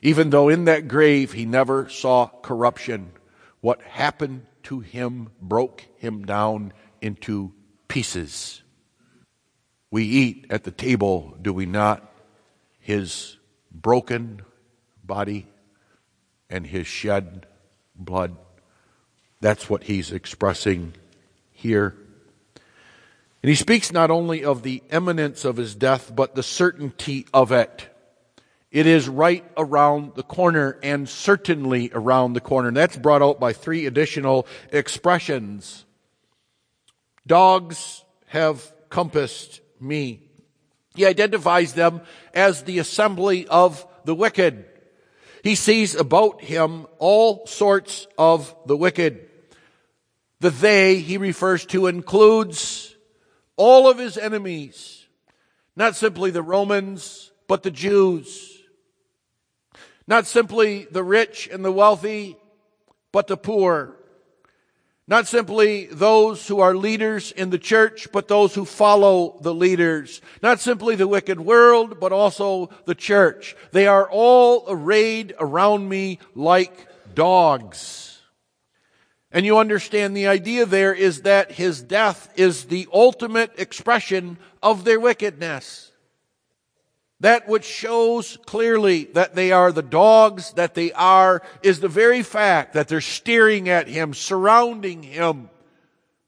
Even 0.00 0.30
though 0.30 0.48
in 0.48 0.64
that 0.66 0.86
grave 0.86 1.32
he 1.32 1.44
never 1.44 1.88
saw 1.88 2.26
corruption, 2.26 3.12
what 3.60 3.80
happened 3.82 4.46
to 4.64 4.80
him 4.80 5.30
broke 5.40 5.84
him 5.98 6.24
down 6.24 6.72
into 7.00 7.52
pieces. 7.88 8.62
We 9.90 10.04
eat 10.04 10.46
at 10.50 10.64
the 10.64 10.70
table, 10.70 11.36
do 11.40 11.52
we 11.52 11.66
not? 11.66 12.12
His 12.80 13.38
broken 13.70 14.42
body 15.02 15.46
and 16.50 16.66
his 16.66 16.86
shed 16.86 17.46
blood. 17.94 18.36
That's 19.40 19.68
what 19.68 19.84
he's 19.84 20.12
expressing 20.12 20.94
here. 21.52 21.94
And 23.42 23.50
he 23.50 23.54
speaks 23.54 23.92
not 23.92 24.10
only 24.10 24.42
of 24.42 24.62
the 24.62 24.82
imminence 24.90 25.44
of 25.44 25.56
his 25.56 25.74
death, 25.74 26.10
but 26.14 26.34
the 26.34 26.42
certainty 26.42 27.26
of 27.34 27.52
it. 27.52 27.88
It 28.70 28.86
is 28.86 29.08
right 29.08 29.44
around 29.56 30.14
the 30.14 30.22
corner 30.22 30.78
and 30.82 31.08
certainly 31.08 31.90
around 31.94 32.32
the 32.32 32.40
corner. 32.40 32.68
And 32.68 32.76
that's 32.76 32.96
brought 32.96 33.22
out 33.22 33.38
by 33.38 33.52
three 33.52 33.86
additional 33.86 34.46
expressions. 34.72 35.84
Dogs 37.26 38.02
have 38.28 38.72
compassed 38.88 39.60
me. 39.78 40.22
He 40.94 41.04
identifies 41.04 41.74
them 41.74 42.00
as 42.32 42.62
the 42.62 42.78
assembly 42.78 43.46
of 43.48 43.86
the 44.04 44.14
wicked. 44.14 44.64
He 45.44 45.56
sees 45.56 45.94
about 45.94 46.40
him 46.40 46.86
all 46.98 47.46
sorts 47.46 48.06
of 48.16 48.56
the 48.64 48.78
wicked. 48.78 49.28
The 50.40 50.48
they 50.48 50.96
he 50.96 51.18
refers 51.18 51.66
to 51.66 51.86
includes 51.86 52.96
all 53.54 53.86
of 53.86 53.98
his 53.98 54.16
enemies, 54.16 55.06
not 55.76 55.96
simply 55.96 56.30
the 56.30 56.42
Romans, 56.42 57.30
but 57.46 57.62
the 57.62 57.70
Jews. 57.70 58.58
Not 60.06 60.26
simply 60.26 60.86
the 60.90 61.04
rich 61.04 61.46
and 61.52 61.62
the 61.62 61.72
wealthy, 61.72 62.38
but 63.12 63.26
the 63.26 63.36
poor. 63.36 63.98
Not 65.06 65.26
simply 65.26 65.84
those 65.86 66.48
who 66.48 66.60
are 66.60 66.74
leaders 66.74 67.30
in 67.30 67.50
the 67.50 67.58
church, 67.58 68.08
but 68.10 68.26
those 68.26 68.54
who 68.54 68.64
follow 68.64 69.38
the 69.42 69.54
leaders. 69.54 70.22
Not 70.42 70.60
simply 70.60 70.96
the 70.96 71.06
wicked 71.06 71.38
world, 71.38 72.00
but 72.00 72.10
also 72.12 72.70
the 72.86 72.94
church. 72.94 73.54
They 73.72 73.86
are 73.86 74.08
all 74.10 74.64
arrayed 74.66 75.34
around 75.38 75.90
me 75.90 76.20
like 76.34 76.88
dogs. 77.14 78.22
And 79.30 79.44
you 79.44 79.58
understand 79.58 80.16
the 80.16 80.28
idea 80.28 80.64
there 80.64 80.94
is 80.94 81.22
that 81.22 81.52
his 81.52 81.82
death 81.82 82.32
is 82.36 82.66
the 82.66 82.88
ultimate 82.90 83.58
expression 83.58 84.38
of 84.62 84.84
their 84.84 85.00
wickedness. 85.00 85.90
That 87.24 87.48
which 87.48 87.64
shows 87.64 88.36
clearly 88.44 89.04
that 89.14 89.34
they 89.34 89.50
are 89.50 89.72
the 89.72 89.80
dogs 89.80 90.52
that 90.56 90.74
they 90.74 90.92
are 90.92 91.40
is 91.62 91.80
the 91.80 91.88
very 91.88 92.22
fact 92.22 92.74
that 92.74 92.86
they're 92.86 93.00
staring 93.00 93.70
at 93.70 93.88
him, 93.88 94.12
surrounding 94.12 95.02
him 95.02 95.48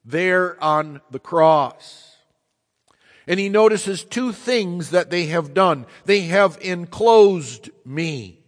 there 0.03 0.57
on 0.59 1.01
the 1.11 1.19
cross. 1.19 2.15
And 3.27 3.39
he 3.39 3.47
notices 3.47 4.03
two 4.03 4.31
things 4.31 4.89
that 4.89 5.11
they 5.11 5.27
have 5.27 5.53
done. 5.53 5.85
They 6.05 6.21
have 6.21 6.57
enclosed 6.61 7.69
me. 7.85 8.39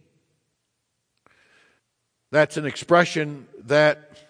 That's 2.32 2.56
an 2.56 2.66
expression 2.66 3.46
that 3.66 4.26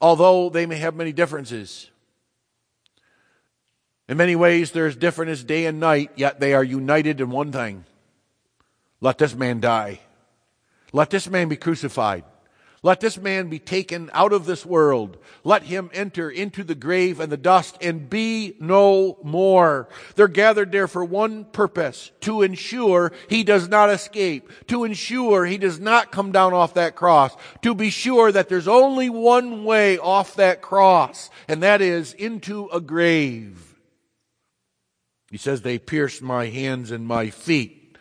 although 0.00 0.50
they 0.50 0.66
may 0.66 0.76
have 0.76 0.94
many 0.94 1.12
differences. 1.12 1.90
In 4.12 4.18
many 4.18 4.36
ways, 4.36 4.72
they're 4.72 4.84
as 4.84 4.94
different 4.94 5.30
as 5.30 5.42
day 5.42 5.64
and 5.64 5.80
night, 5.80 6.10
yet 6.16 6.38
they 6.38 6.52
are 6.52 6.62
united 6.62 7.22
in 7.22 7.30
one 7.30 7.50
thing. 7.50 7.86
Let 9.00 9.16
this 9.16 9.34
man 9.34 9.58
die. 9.58 10.00
Let 10.92 11.08
this 11.08 11.30
man 11.30 11.48
be 11.48 11.56
crucified. 11.56 12.24
Let 12.82 13.00
this 13.00 13.16
man 13.16 13.48
be 13.48 13.58
taken 13.58 14.10
out 14.12 14.34
of 14.34 14.44
this 14.44 14.66
world. 14.66 15.16
Let 15.44 15.62
him 15.62 15.88
enter 15.94 16.28
into 16.28 16.62
the 16.62 16.74
grave 16.74 17.20
and 17.20 17.32
the 17.32 17.38
dust 17.38 17.78
and 17.80 18.10
be 18.10 18.54
no 18.60 19.16
more. 19.22 19.88
They're 20.14 20.28
gathered 20.28 20.72
there 20.72 20.88
for 20.88 21.02
one 21.02 21.46
purpose, 21.46 22.12
to 22.20 22.42
ensure 22.42 23.12
he 23.30 23.44
does 23.44 23.66
not 23.66 23.88
escape, 23.88 24.50
to 24.66 24.84
ensure 24.84 25.46
he 25.46 25.56
does 25.56 25.80
not 25.80 26.12
come 26.12 26.32
down 26.32 26.52
off 26.52 26.74
that 26.74 26.96
cross, 26.96 27.34
to 27.62 27.74
be 27.74 27.88
sure 27.88 28.30
that 28.30 28.50
there's 28.50 28.68
only 28.68 29.08
one 29.08 29.64
way 29.64 29.96
off 29.96 30.34
that 30.34 30.60
cross, 30.60 31.30
and 31.48 31.62
that 31.62 31.80
is 31.80 32.12
into 32.12 32.68
a 32.68 32.80
grave. 32.82 33.71
He 35.32 35.38
says, 35.38 35.62
they 35.62 35.78
pierced 35.78 36.20
my 36.20 36.48
hands 36.48 36.90
and 36.90 37.06
my 37.06 37.30
feet. 37.30 37.96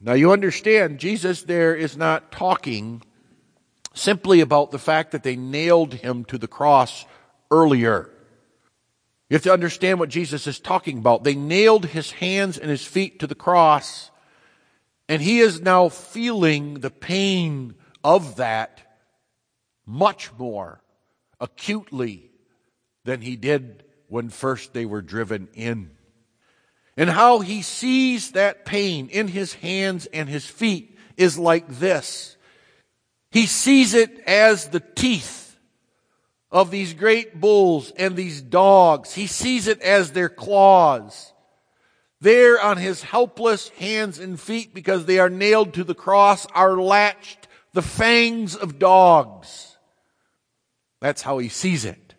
Now 0.00 0.14
you 0.14 0.32
understand, 0.32 0.98
Jesus 0.98 1.42
there 1.42 1.76
is 1.76 1.96
not 1.96 2.32
talking 2.32 3.02
simply 3.94 4.40
about 4.40 4.72
the 4.72 4.78
fact 4.78 5.12
that 5.12 5.22
they 5.22 5.36
nailed 5.36 5.94
him 5.94 6.24
to 6.24 6.38
the 6.38 6.48
cross 6.48 7.04
earlier. 7.52 8.10
You 9.28 9.36
have 9.36 9.44
to 9.44 9.52
understand 9.52 10.00
what 10.00 10.08
Jesus 10.08 10.48
is 10.48 10.58
talking 10.58 10.98
about. 10.98 11.22
They 11.22 11.36
nailed 11.36 11.86
his 11.86 12.10
hands 12.10 12.58
and 12.58 12.68
his 12.68 12.84
feet 12.84 13.20
to 13.20 13.28
the 13.28 13.36
cross, 13.36 14.10
and 15.08 15.22
he 15.22 15.38
is 15.38 15.60
now 15.60 15.88
feeling 15.88 16.80
the 16.80 16.90
pain 16.90 17.76
of 18.02 18.36
that 18.36 18.98
much 19.86 20.32
more 20.36 20.82
acutely 21.38 22.32
than 23.04 23.20
he 23.20 23.36
did 23.36 23.84
when 24.08 24.30
first 24.30 24.72
they 24.72 24.84
were 24.84 25.00
driven 25.00 25.46
in. 25.54 25.92
And 27.00 27.08
how 27.08 27.40
he 27.40 27.62
sees 27.62 28.32
that 28.32 28.66
pain 28.66 29.08
in 29.08 29.26
his 29.26 29.54
hands 29.54 30.04
and 30.12 30.28
his 30.28 30.44
feet 30.44 30.98
is 31.16 31.38
like 31.38 31.66
this. 31.66 32.36
He 33.30 33.46
sees 33.46 33.94
it 33.94 34.20
as 34.26 34.68
the 34.68 34.80
teeth 34.80 35.56
of 36.50 36.70
these 36.70 36.92
great 36.92 37.40
bulls 37.40 37.90
and 37.96 38.16
these 38.16 38.42
dogs. 38.42 39.14
He 39.14 39.26
sees 39.26 39.66
it 39.66 39.80
as 39.80 40.12
their 40.12 40.28
claws. 40.28 41.32
There 42.20 42.60
on 42.60 42.76
his 42.76 43.02
helpless 43.02 43.70
hands 43.70 44.18
and 44.18 44.38
feet, 44.38 44.74
because 44.74 45.06
they 45.06 45.18
are 45.18 45.30
nailed 45.30 45.72
to 45.74 45.84
the 45.84 45.94
cross, 45.94 46.44
are 46.54 46.76
latched 46.76 47.48
the 47.72 47.80
fangs 47.80 48.54
of 48.54 48.78
dogs. 48.78 49.78
That's 51.00 51.22
how 51.22 51.38
he 51.38 51.48
sees 51.48 51.86
it. 51.86 52.14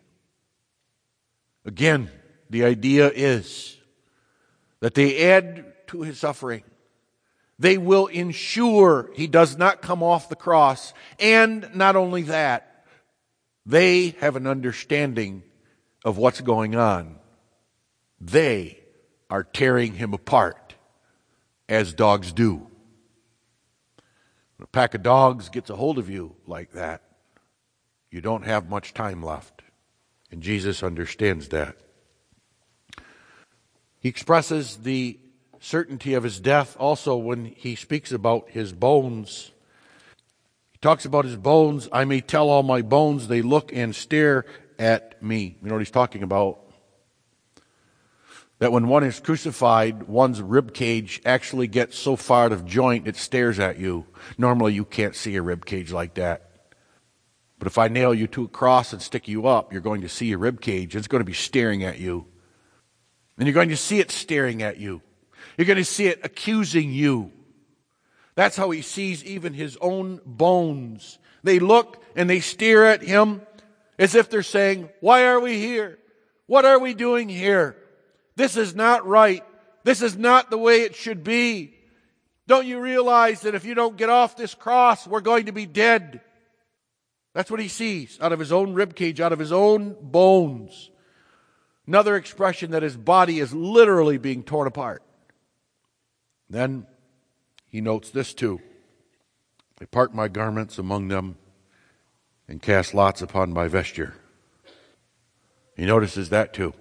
Again, 1.64 2.10
the 2.50 2.64
idea 2.64 3.12
is 3.14 3.71
that 4.82 4.92
they 4.92 5.32
add 5.32 5.64
to 5.86 6.02
his 6.02 6.18
suffering 6.18 6.62
they 7.62 7.78
will 7.78 8.08
ensure 8.08 9.08
he 9.14 9.28
does 9.28 9.56
not 9.56 9.82
come 9.82 10.02
off 10.02 10.28
the 10.28 10.34
cross. 10.34 10.92
And 11.20 11.70
not 11.74 11.94
only 11.94 12.22
that, 12.22 12.86
they 13.64 14.16
have 14.18 14.34
an 14.34 14.48
understanding 14.48 15.44
of 16.04 16.18
what's 16.18 16.40
going 16.40 16.74
on. 16.74 17.20
They 18.20 18.80
are 19.30 19.44
tearing 19.44 19.94
him 19.94 20.12
apart 20.12 20.74
as 21.68 21.94
dogs 21.94 22.32
do. 22.32 22.54
When 24.56 24.64
a 24.64 24.66
pack 24.66 24.94
of 24.94 25.04
dogs 25.04 25.48
gets 25.48 25.70
a 25.70 25.76
hold 25.76 25.98
of 25.98 26.10
you 26.10 26.34
like 26.48 26.72
that, 26.72 27.02
you 28.10 28.20
don't 28.20 28.44
have 28.44 28.68
much 28.68 28.92
time 28.92 29.22
left. 29.22 29.62
And 30.32 30.42
Jesus 30.42 30.82
understands 30.82 31.48
that. 31.50 31.76
He 34.02 34.08
expresses 34.08 34.78
the 34.78 35.20
certainty 35.60 36.14
of 36.14 36.24
his 36.24 36.40
death 36.40 36.76
also 36.80 37.16
when 37.16 37.44
he 37.44 37.76
speaks 37.76 38.10
about 38.10 38.50
his 38.50 38.72
bones. 38.72 39.52
He 40.72 40.78
talks 40.80 41.04
about 41.04 41.24
his 41.24 41.36
bones. 41.36 41.88
I 41.92 42.04
may 42.04 42.20
tell 42.20 42.50
all 42.50 42.64
my 42.64 42.82
bones, 42.82 43.28
they 43.28 43.42
look 43.42 43.72
and 43.72 43.94
stare 43.94 44.44
at 44.76 45.22
me. 45.22 45.56
You 45.62 45.68
know 45.68 45.76
what 45.76 45.82
he's 45.82 45.92
talking 45.92 46.24
about? 46.24 46.58
That 48.58 48.72
when 48.72 48.88
one 48.88 49.04
is 49.04 49.20
crucified, 49.20 50.02
one's 50.04 50.42
rib 50.42 50.74
cage 50.74 51.22
actually 51.24 51.68
gets 51.68 51.96
so 51.96 52.16
far 52.16 52.46
out 52.46 52.52
of 52.52 52.66
joint 52.66 53.06
it 53.06 53.14
stares 53.14 53.60
at 53.60 53.78
you. 53.78 54.06
Normally 54.36 54.74
you 54.74 54.84
can't 54.84 55.14
see 55.14 55.36
a 55.36 55.42
rib 55.42 55.64
cage 55.64 55.92
like 55.92 56.14
that. 56.14 56.50
But 57.60 57.68
if 57.68 57.78
I 57.78 57.86
nail 57.86 58.12
you 58.12 58.26
to 58.26 58.44
a 58.44 58.48
cross 58.48 58.92
and 58.92 59.00
stick 59.00 59.28
you 59.28 59.46
up, 59.46 59.72
you're 59.72 59.80
going 59.80 60.00
to 60.00 60.08
see 60.08 60.32
a 60.32 60.38
rib 60.38 60.60
cage. 60.60 60.96
It's 60.96 61.06
going 61.06 61.20
to 61.20 61.24
be 61.24 61.32
staring 61.32 61.84
at 61.84 62.00
you. 62.00 62.26
And 63.38 63.46
you're 63.46 63.54
going 63.54 63.70
to 63.70 63.76
see 63.76 64.00
it 64.00 64.10
staring 64.10 64.62
at 64.62 64.78
you. 64.78 65.00
You're 65.56 65.66
going 65.66 65.78
to 65.78 65.84
see 65.84 66.06
it 66.06 66.20
accusing 66.22 66.92
you. 66.92 67.30
That's 68.34 68.56
how 68.56 68.70
he 68.70 68.82
sees 68.82 69.24
even 69.24 69.52
his 69.52 69.76
own 69.80 70.20
bones. 70.24 71.18
They 71.42 71.58
look 71.58 72.02
and 72.16 72.28
they 72.28 72.40
stare 72.40 72.86
at 72.86 73.02
him 73.02 73.42
as 73.98 74.14
if 74.14 74.30
they're 74.30 74.42
saying, 74.42 74.88
Why 75.00 75.26
are 75.26 75.40
we 75.40 75.58
here? 75.58 75.98
What 76.46 76.64
are 76.64 76.78
we 76.78 76.94
doing 76.94 77.28
here? 77.28 77.76
This 78.36 78.56
is 78.56 78.74
not 78.74 79.06
right. 79.06 79.44
This 79.84 80.02
is 80.02 80.16
not 80.16 80.50
the 80.50 80.58
way 80.58 80.82
it 80.82 80.94
should 80.94 81.24
be. 81.24 81.74
Don't 82.46 82.66
you 82.66 82.80
realize 82.80 83.42
that 83.42 83.54
if 83.54 83.64
you 83.64 83.74
don't 83.74 83.96
get 83.96 84.10
off 84.10 84.36
this 84.36 84.54
cross, 84.54 85.06
we're 85.06 85.20
going 85.20 85.46
to 85.46 85.52
be 85.52 85.66
dead? 85.66 86.20
That's 87.34 87.50
what 87.50 87.60
he 87.60 87.68
sees 87.68 88.18
out 88.20 88.32
of 88.32 88.38
his 88.38 88.52
own 88.52 88.74
ribcage, 88.74 89.20
out 89.20 89.32
of 89.32 89.38
his 89.38 89.52
own 89.52 89.96
bones. 90.00 90.90
Another 91.86 92.16
expression 92.16 92.70
that 92.70 92.82
his 92.82 92.96
body 92.96 93.40
is 93.40 93.52
literally 93.52 94.18
being 94.18 94.42
torn 94.42 94.68
apart. 94.68 95.02
Then 96.48 96.86
he 97.68 97.80
notes 97.80 98.10
this 98.10 98.34
too 98.34 98.60
They 99.78 99.86
part 99.86 100.14
my 100.14 100.28
garments 100.28 100.78
among 100.78 101.08
them 101.08 101.36
and 102.46 102.60
cast 102.60 102.94
lots 102.94 103.22
upon 103.22 103.52
my 103.52 103.68
vesture. 103.68 104.14
He 105.76 105.86
notices 105.86 106.28
that 106.28 106.52
too. 106.52 106.74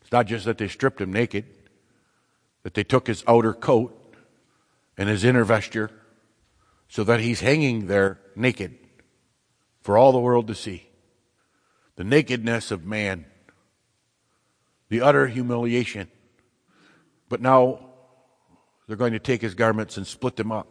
It's 0.00 0.12
not 0.12 0.26
just 0.26 0.44
that 0.44 0.58
they 0.58 0.68
stripped 0.68 1.00
him 1.00 1.12
naked, 1.12 1.44
that 2.62 2.74
they 2.74 2.84
took 2.84 3.08
his 3.08 3.24
outer 3.26 3.52
coat 3.52 4.14
and 4.96 5.08
his 5.08 5.24
inner 5.24 5.44
vesture 5.44 5.90
so 6.88 7.04
that 7.04 7.20
he's 7.20 7.40
hanging 7.40 7.88
there 7.88 8.20
naked 8.34 8.78
for 9.80 9.98
all 9.98 10.12
the 10.12 10.20
world 10.20 10.46
to 10.46 10.54
see. 10.54 10.88
The 11.96 12.04
nakedness 12.04 12.70
of 12.70 12.84
man, 12.84 13.26
the 14.88 15.00
utter 15.00 15.26
humiliation. 15.26 16.08
But 17.28 17.40
now 17.40 17.80
they're 18.86 18.96
going 18.96 19.12
to 19.12 19.18
take 19.18 19.42
his 19.42 19.54
garments 19.54 19.96
and 19.96 20.06
split 20.06 20.36
them 20.36 20.52
up. 20.52 20.68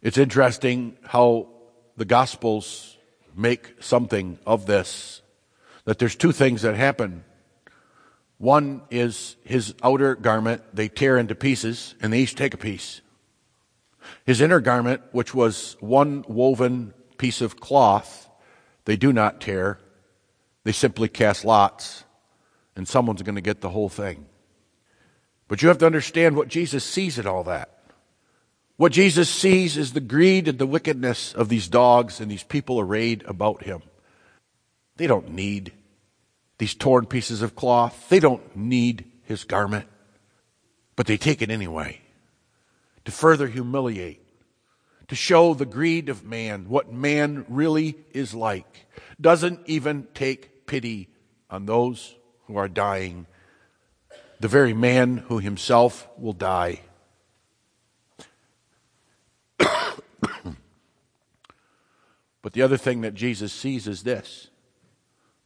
It's 0.00 0.18
interesting 0.18 0.96
how 1.04 1.48
the 1.96 2.04
Gospels 2.04 2.96
make 3.36 3.74
something 3.80 4.38
of 4.46 4.66
this. 4.66 5.22
That 5.84 5.98
there's 5.98 6.16
two 6.16 6.32
things 6.32 6.62
that 6.62 6.76
happen. 6.76 7.24
One 8.38 8.82
is 8.90 9.36
his 9.44 9.74
outer 9.82 10.14
garment, 10.16 10.62
they 10.74 10.88
tear 10.88 11.18
into 11.18 11.34
pieces, 11.34 11.94
and 12.00 12.12
they 12.12 12.20
each 12.20 12.34
take 12.34 12.54
a 12.54 12.58
piece. 12.58 13.00
His 14.24 14.40
inner 14.40 14.60
garment, 14.60 15.02
which 15.12 15.34
was 15.34 15.76
one 15.80 16.24
woven 16.26 16.92
piece 17.18 17.40
of 17.40 17.60
cloth, 17.60 18.28
they 18.84 18.96
do 18.96 19.12
not 19.12 19.40
tear. 19.40 19.78
They 20.64 20.72
simply 20.72 21.08
cast 21.08 21.44
lots, 21.44 22.04
and 22.76 22.86
someone's 22.86 23.22
going 23.22 23.34
to 23.34 23.40
get 23.40 23.60
the 23.60 23.70
whole 23.70 23.88
thing. 23.88 24.26
But 25.48 25.62
you 25.62 25.68
have 25.68 25.78
to 25.78 25.86
understand 25.86 26.36
what 26.36 26.48
Jesus 26.48 26.84
sees 26.84 27.18
in 27.18 27.26
all 27.26 27.44
that. 27.44 27.78
What 28.76 28.92
Jesus 28.92 29.28
sees 29.28 29.76
is 29.76 29.92
the 29.92 30.00
greed 30.00 30.48
and 30.48 30.58
the 30.58 30.66
wickedness 30.66 31.34
of 31.34 31.48
these 31.48 31.68
dogs 31.68 32.20
and 32.20 32.30
these 32.30 32.42
people 32.42 32.80
arrayed 32.80 33.22
about 33.26 33.62
him. 33.62 33.82
They 34.96 35.06
don't 35.06 35.32
need 35.32 35.72
these 36.58 36.74
torn 36.74 37.06
pieces 37.06 37.42
of 37.42 37.54
cloth. 37.54 38.08
They 38.08 38.20
don't 38.20 38.56
need 38.56 39.10
his 39.24 39.44
garment. 39.44 39.86
But 40.96 41.06
they 41.06 41.16
take 41.16 41.42
it 41.42 41.50
anyway 41.50 42.00
to 43.04 43.12
further 43.12 43.48
humiliate, 43.48 44.20
to 45.08 45.14
show 45.14 45.54
the 45.54 45.66
greed 45.66 46.08
of 46.08 46.24
man, 46.24 46.68
what 46.68 46.92
man 46.92 47.44
really 47.48 47.96
is 48.12 48.32
like. 48.32 48.86
Doesn't 49.20 49.60
even 49.66 50.06
take 50.14 50.66
pity 50.66 51.08
on 51.50 51.66
those 51.66 52.14
who 52.52 52.58
are 52.58 52.68
dying 52.68 53.26
the 54.40 54.48
very 54.48 54.74
man 54.74 55.18
who 55.18 55.38
himself 55.38 56.08
will 56.18 56.32
die. 56.32 56.80
but 59.58 60.56
the 62.52 62.60
other 62.60 62.76
thing 62.76 63.02
that 63.02 63.14
Jesus 63.14 63.52
sees 63.52 63.86
is 63.86 64.02
this 64.02 64.48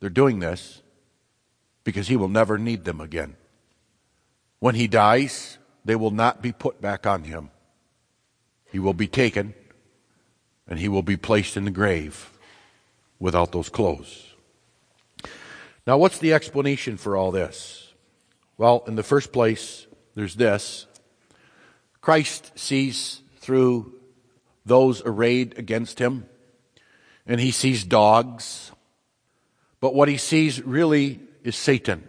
they're 0.01 0.09
doing 0.09 0.39
this 0.39 0.81
because 1.85 2.09
he 2.09 2.17
will 2.17 2.29
never 2.29 2.57
need 2.57 2.85
them 2.85 3.01
again. 3.01 3.37
When 4.61 4.75
he 4.75 4.89
dies, 4.89 5.59
they 5.85 5.95
will 5.95 6.11
not 6.11 6.41
be 6.41 6.53
put 6.53 6.81
back 6.81 7.07
on 7.07 7.25
him. 7.25 7.51
He 8.73 8.79
will 8.79 8.95
be 8.95 9.07
taken 9.07 9.55
and 10.67 10.79
he 10.79 10.89
will 10.89 11.03
be 11.03 11.17
placed 11.17 11.57
in 11.57 11.67
the 11.67 11.71
grave. 11.71 12.31
without 13.19 13.53
those 13.53 13.71
clothes. 13.71 14.36
Now, 15.87 15.99
what's 15.99 16.19
the 16.19 16.33
explanation 16.33 16.97
for 16.97 17.17
all 17.17 17.31
this? 17.31 17.93
Well, 18.59 18.83
in 18.89 18.97
the 18.97 19.03
first 19.03 19.33
place, 19.33 19.87
there's 20.15 20.35
this 20.35 20.87
Christ 22.01 22.59
sees 22.59 23.21
through 23.39 23.93
those 24.65 25.03
arrayed 25.05 25.59
against 25.59 25.99
him, 25.99 26.27
and 27.27 27.41
he 27.41 27.53
sees 27.53 27.85
dogs. 27.85 28.73
But 29.81 29.95
what 29.95 30.09
he 30.09 30.17
sees 30.17 30.61
really 30.63 31.21
is 31.45 31.55
Satan. 31.55 32.03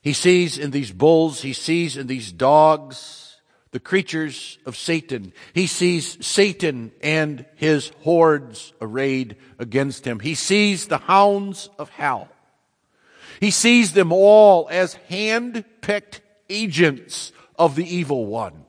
He 0.00 0.12
sees 0.12 0.58
in 0.58 0.70
these 0.70 0.90
bulls, 0.90 1.42
he 1.42 1.52
sees 1.52 1.96
in 1.96 2.06
these 2.06 2.32
dogs, 2.32 3.40
the 3.70 3.80
creatures 3.80 4.58
of 4.64 4.76
Satan. 4.76 5.32
He 5.52 5.66
sees 5.66 6.24
Satan 6.24 6.92
and 7.02 7.44
his 7.56 7.92
hordes 8.02 8.72
arrayed 8.80 9.36
against 9.58 10.04
him. 10.04 10.18
He 10.18 10.34
sees 10.34 10.86
the 10.86 10.98
hounds 10.98 11.68
of 11.78 11.90
hell. 11.90 12.28
He 13.40 13.50
sees 13.50 13.92
them 13.92 14.12
all 14.12 14.68
as 14.70 14.94
hand-picked 15.08 16.20
agents 16.48 17.32
of 17.58 17.74
the 17.74 17.84
evil 17.84 18.26
one. 18.26 18.64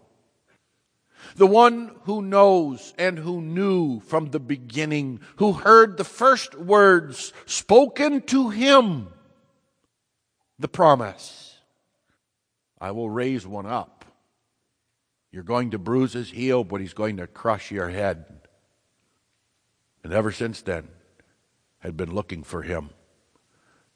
The 1.35 1.47
one 1.47 1.91
who 2.03 2.21
knows 2.21 2.93
and 2.97 3.19
who 3.19 3.41
knew 3.41 3.99
from 3.99 4.31
the 4.31 4.39
beginning, 4.39 5.19
who 5.35 5.53
heard 5.53 5.97
the 5.97 6.03
first 6.03 6.55
words 6.55 7.31
spoken 7.45 8.21
to 8.23 8.49
him, 8.49 9.07
the 10.57 10.67
promise. 10.67 11.59
I 12.79 12.91
will 12.91 13.09
raise 13.09 13.45
one 13.45 13.67
up. 13.67 14.05
You're 15.31 15.43
going 15.43 15.71
to 15.71 15.77
bruise 15.77 16.13
his 16.13 16.31
heel, 16.31 16.63
but 16.63 16.81
he's 16.81 16.93
going 16.93 17.17
to 17.17 17.27
crush 17.27 17.69
your 17.69 17.89
head. 17.89 18.25
And 20.03 20.13
ever 20.13 20.31
since 20.31 20.61
then, 20.61 20.87
had 21.79 21.95
been 21.95 22.13
looking 22.13 22.43
for 22.43 22.63
him 22.63 22.89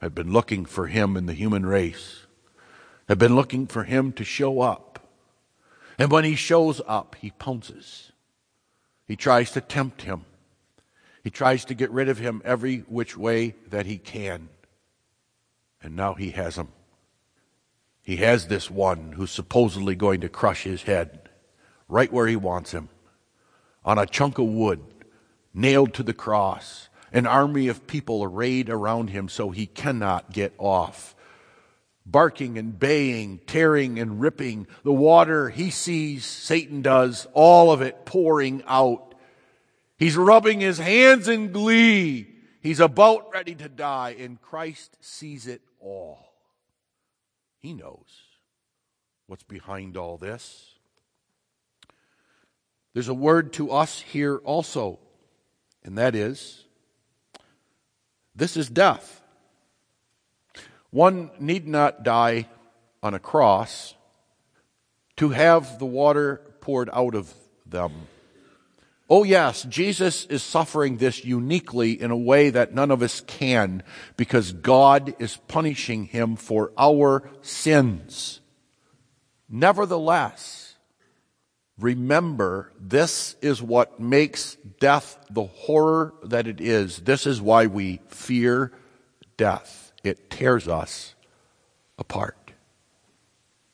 had 0.02 0.16
been 0.16 0.34
looking 0.34 0.66
for 0.66 0.88
him 0.88 1.16
in 1.16 1.28
the 1.28 1.34
human 1.34 1.66
race, 1.66 2.26
had 3.08 3.20
been 3.20 3.36
looking 3.36 3.68
for 3.68 3.84
him 3.84 4.12
to 4.14 4.24
show 4.24 4.62
up. 4.62 5.08
And 6.00 6.12
when 6.12 6.24
he 6.24 6.36
shows 6.36 6.82
up, 6.88 7.16
he 7.20 7.30
pounces. 7.30 8.12
He 9.08 9.16
tries 9.16 9.52
to 9.52 9.62
tempt 9.62 10.02
him. 10.02 10.26
He 11.24 11.30
tries 11.30 11.66
to 11.66 11.76
get 11.76 11.92
rid 11.92 12.10
of 12.10 12.18
him 12.18 12.42
every 12.44 12.80
which 12.80 13.16
way 13.16 13.56
that 13.70 13.86
he 13.86 14.00
can. 14.00 14.50
And 15.84 15.96
now 15.96 16.16
he 16.16 16.32
has 16.32 16.56
him. 16.56 16.70
He 18.02 18.18
has 18.18 18.48
this 18.48 18.72
one 18.72 19.12
who's 19.12 19.30
supposedly 19.30 19.96
going 19.96 20.22
to 20.22 20.30
crush 20.30 20.64
his 20.64 20.84
head 20.84 21.30
right 21.88 22.12
where 22.12 22.28
he 22.28 22.36
wants 22.36 22.72
him 22.72 22.90
on 23.84 24.00
a 24.00 24.06
chunk 24.06 24.38
of 24.38 24.46
wood, 24.46 24.82
nailed 25.54 25.94
to 25.94 26.04
the 26.04 26.14
cross 26.14 26.88
an 27.12 27.28
army 27.28 27.68
of 27.68 27.88
people 27.88 28.24
arrayed 28.24 28.70
around 28.70 29.10
him 29.10 29.28
so 29.28 29.50
he 29.50 29.66
cannot 29.66 30.32
get 30.32 30.54
off. 30.58 31.16
Barking 32.06 32.58
and 32.58 32.78
baying, 32.78 33.42
tearing 33.46 34.00
and 34.00 34.20
ripping, 34.20 34.68
the 34.84 34.94
water 34.94 35.50
he 35.50 35.70
sees, 35.70 36.26
Satan 36.26 36.82
does, 36.82 37.28
all 37.34 37.72
of 37.72 37.82
it 37.82 38.06
pouring 38.06 38.64
out. 38.66 39.14
He's 39.98 40.18
rubbing 40.18 40.62
his 40.62 40.78
hands 40.78 41.28
in 41.28 41.52
glee. 41.52 42.28
He's 42.62 42.80
about 42.80 43.32
ready 43.34 43.56
to 43.56 43.70
die, 43.70 44.16
and 44.20 44.42
Christ 44.42 44.98
sees 45.00 45.48
it 45.48 45.62
all. 45.80 46.34
He 47.60 47.74
knows 47.74 48.24
what's 49.28 49.44
behind 49.44 49.98
all 49.98 50.18
this. 50.18 50.76
There's 52.94 53.08
a 53.08 53.14
word 53.14 53.54
to 53.54 53.72
us 53.72 54.02
here 54.02 54.38
also, 54.38 55.00
and 55.84 55.98
that 55.98 56.16
is 56.16 56.66
this 58.36 58.58
is 58.58 58.70
death. 58.70 59.22
One 60.90 61.32
need 61.40 61.68
not 61.68 62.04
die 62.04 62.48
on 63.02 63.14
a 63.14 63.20
cross 63.20 63.96
to 65.18 65.30
have 65.30 65.80
the 65.80 65.86
water 65.86 66.42
poured 66.62 66.90
out 66.94 67.16
of 67.16 67.34
them. 67.66 68.08
Oh, 69.10 69.24
yes, 69.24 69.64
Jesus 69.64 70.26
is 70.26 70.42
suffering 70.42 70.96
this 70.96 71.26
uniquely 71.26 72.02
in 72.02 72.12
a 72.12 72.18
way 72.18 72.50
that 72.50 72.74
none 72.74 72.92
of 72.92 73.02
us 73.02 73.20
can 73.20 73.84
because 74.16 74.54
God 74.54 75.16
is 75.20 75.36
punishing 75.50 76.06
him 76.06 76.38
for 76.38 76.72
our 76.78 77.30
sins. 77.42 78.40
Nevertheless, 79.50 80.61
Remember, 81.80 82.72
this 82.80 83.36
is 83.42 83.62
what 83.62 84.00
makes 84.00 84.56
death 84.80 85.18
the 85.30 85.46
horror 85.46 86.14
that 86.24 86.48
it 86.48 86.62
is. 86.62 87.00
This 87.00 87.26
is 87.26 87.42
why 87.42 87.68
we 87.68 88.02
fear 88.08 88.72
death. 89.38 89.92
It 90.04 90.30
tears 90.30 90.68
us 90.68 91.16
apart. 91.98 92.54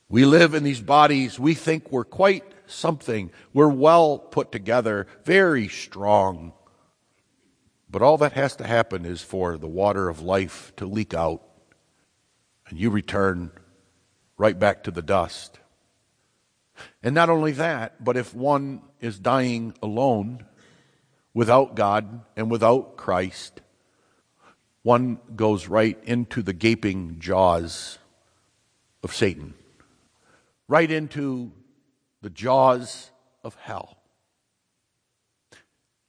We 0.09 0.23
live 0.25 0.53
in 0.53 0.63
these 0.63 0.79
bodies, 0.79 1.37
we 1.37 1.53
think 1.53 1.91
we're 1.91 2.05
quite 2.05 2.45
something. 2.67 3.31
We're 3.53 3.69
well 3.69 4.19
put 4.19 4.51
together, 4.51 5.07
very 5.23 5.67
strong. 5.67 6.53
But 7.89 8.01
all 8.01 8.17
that 8.17 8.33
has 8.33 8.55
to 8.57 8.67
happen 8.67 9.05
is 9.05 9.21
for 9.21 9.57
the 9.57 9.67
water 9.67 10.09
of 10.09 10.21
life 10.21 10.73
to 10.77 10.85
leak 10.85 11.13
out, 11.13 11.41
and 12.67 12.77
you 12.77 12.89
return 12.89 13.51
right 14.37 14.57
back 14.57 14.83
to 14.83 14.91
the 14.91 15.01
dust. 15.01 15.59
And 17.01 17.15
not 17.15 17.29
only 17.29 17.51
that, 17.53 18.03
but 18.03 18.17
if 18.17 18.33
one 18.33 18.81
is 19.01 19.19
dying 19.19 19.73
alone, 19.81 20.45
without 21.33 21.75
God 21.75 22.21
and 22.35 22.49
without 22.49 22.97
Christ, 22.97 23.61
one 24.81 25.19
goes 25.35 25.67
right 25.67 25.97
into 26.03 26.41
the 26.41 26.53
gaping 26.53 27.19
jaws 27.19 27.99
of 29.03 29.13
Satan, 29.13 29.53
right 30.67 30.89
into 30.89 31.51
the 32.21 32.29
jaws 32.29 33.11
of 33.43 33.55
hell. 33.55 33.97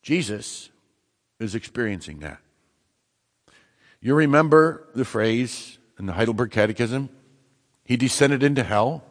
Jesus 0.03 0.71
is 1.39 1.55
experiencing 1.55 2.21
that. 2.21 2.39
You 4.01 4.15
remember 4.15 4.89
the 4.95 5.05
phrase 5.05 5.77
in 5.99 6.07
the 6.07 6.15
Heidelberg 6.15 6.51
Catechism? 6.51 7.11
He 7.85 7.97
descended 7.97 8.43
into 8.43 8.63
hell. 8.63 9.05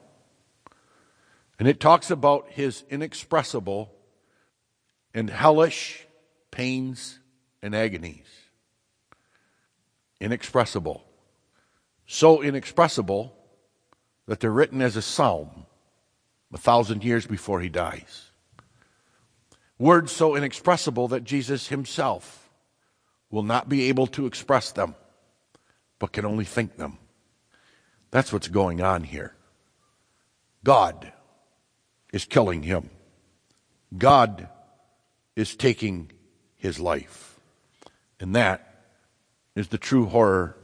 And 1.60 1.68
it 1.68 1.80
talks 1.80 2.12
about 2.12 2.52
his 2.52 2.84
inexpressible 2.90 3.92
and 5.14 5.30
hellish 5.30 6.06
pains 6.52 7.20
and 7.62 7.76
agonies. 7.76 8.28
Inexpressible. 10.20 11.04
So 12.06 12.42
inexpressible 12.42 13.36
that 14.28 14.40
they're 14.40 14.52
written 14.52 14.82
as 14.82 14.96
a 14.96 15.02
psalm 15.02 15.66
a 16.54 16.58
thousand 16.58 17.04
years 17.04 17.26
before 17.26 17.60
he 17.60 17.70
dies. 17.70 18.32
Words 19.80 20.12
so 20.12 20.36
inexpressible 20.36 21.08
that 21.10 21.24
Jesus 21.24 21.68
himself 21.68 22.50
will 23.30 23.44
not 23.44 23.68
be 23.68 23.90
able 23.90 24.08
to 24.08 24.26
express 24.26 24.72
them, 24.72 24.96
but 26.00 26.14
can 26.14 26.26
only 26.26 26.46
think 26.46 26.78
them. 26.78 26.98
That's 28.12 28.32
what's 28.32 28.48
going 28.48 28.82
on 28.82 29.04
here. 29.04 29.36
God 30.64 31.12
is 32.14 32.26
killing 32.26 32.64
him. 32.64 32.90
God 33.96 34.50
is 35.36 35.56
taking 35.56 36.12
his 36.56 36.80
life. 36.80 37.40
And 38.20 38.36
that 38.36 38.86
is 39.56 39.68
the 39.68 39.78
true 39.78 40.06
horror 40.06 40.56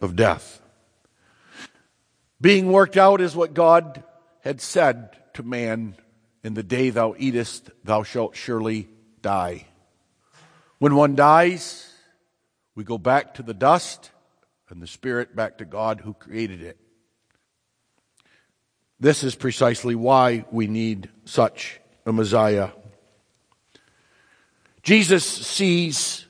of 0.00 0.16
death. 0.16 0.60
Being 2.40 2.70
worked 2.70 2.96
out 2.96 3.20
is 3.20 3.34
what 3.34 3.54
God 3.54 4.02
had 4.40 4.60
said 4.60 5.16
to 5.34 5.42
man 5.42 5.96
in 6.44 6.54
the 6.54 6.62
day 6.62 6.90
thou 6.90 7.14
eatest, 7.18 7.70
thou 7.82 8.02
shalt 8.02 8.36
surely 8.36 8.88
die. 9.22 9.66
When 10.78 10.94
one 10.94 11.16
dies, 11.16 11.90
we 12.74 12.84
go 12.84 12.98
back 12.98 13.34
to 13.34 13.42
the 13.42 13.54
dust 13.54 14.10
and 14.68 14.82
the 14.82 14.86
spirit 14.86 15.34
back 15.34 15.58
to 15.58 15.64
God 15.64 16.02
who 16.02 16.12
created 16.12 16.62
it. 16.62 16.78
This 18.98 19.22
is 19.22 19.34
precisely 19.34 19.94
why 19.94 20.44
we 20.50 20.66
need 20.66 21.10
such 21.24 21.80
a 22.06 22.12
Messiah. 22.12 22.70
Jesus 24.82 25.24
sees, 25.24 26.26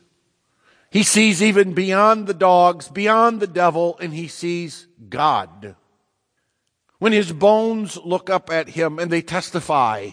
he 0.91 1.03
sees 1.03 1.43
even 1.43 1.75
beyond 1.75 2.27
the 2.27 2.35
dogs, 2.35 2.89
beyond 2.89 3.39
the 3.39 3.47
devil, 3.47 3.97
and 4.01 4.12
he 4.12 4.29
sees 4.29 4.87
God. 5.09 5.77
When 6.99 7.12
his 7.12 7.31
bones 7.31 7.99
look 7.99 8.31
up 8.31 8.51
at 8.51 8.71
him 8.71 8.99
and 8.99 9.11
they 9.11 9.23
testify, 9.23 10.11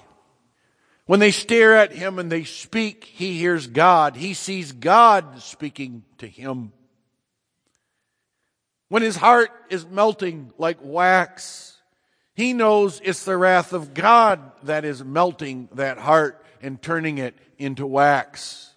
when 1.05 1.19
they 1.19 1.31
stare 1.31 1.75
at 1.77 1.91
him 1.91 2.19
and 2.19 2.31
they 2.31 2.43
speak, 2.43 3.03
he 3.03 3.37
hears 3.37 3.67
God. 3.67 4.15
He 4.15 4.33
sees 4.33 4.71
God 4.71 5.41
speaking 5.41 6.03
to 6.19 6.27
him. 6.27 6.71
When 8.89 9.01
his 9.01 9.15
heart 9.15 9.51
is 9.69 9.85
melting 9.85 10.53
like 10.57 10.77
wax, 10.81 11.72
he 12.35 12.53
knows 12.53 13.01
it's 13.03 13.25
the 13.25 13.37
wrath 13.37 13.73
of 13.73 13.93
God 13.93 14.39
that 14.63 14.85
is 14.85 15.03
melting 15.03 15.69
that 15.73 15.97
heart 15.97 16.43
and 16.61 16.81
turning 16.81 17.17
it 17.17 17.35
into 17.57 17.85
wax. 17.85 18.71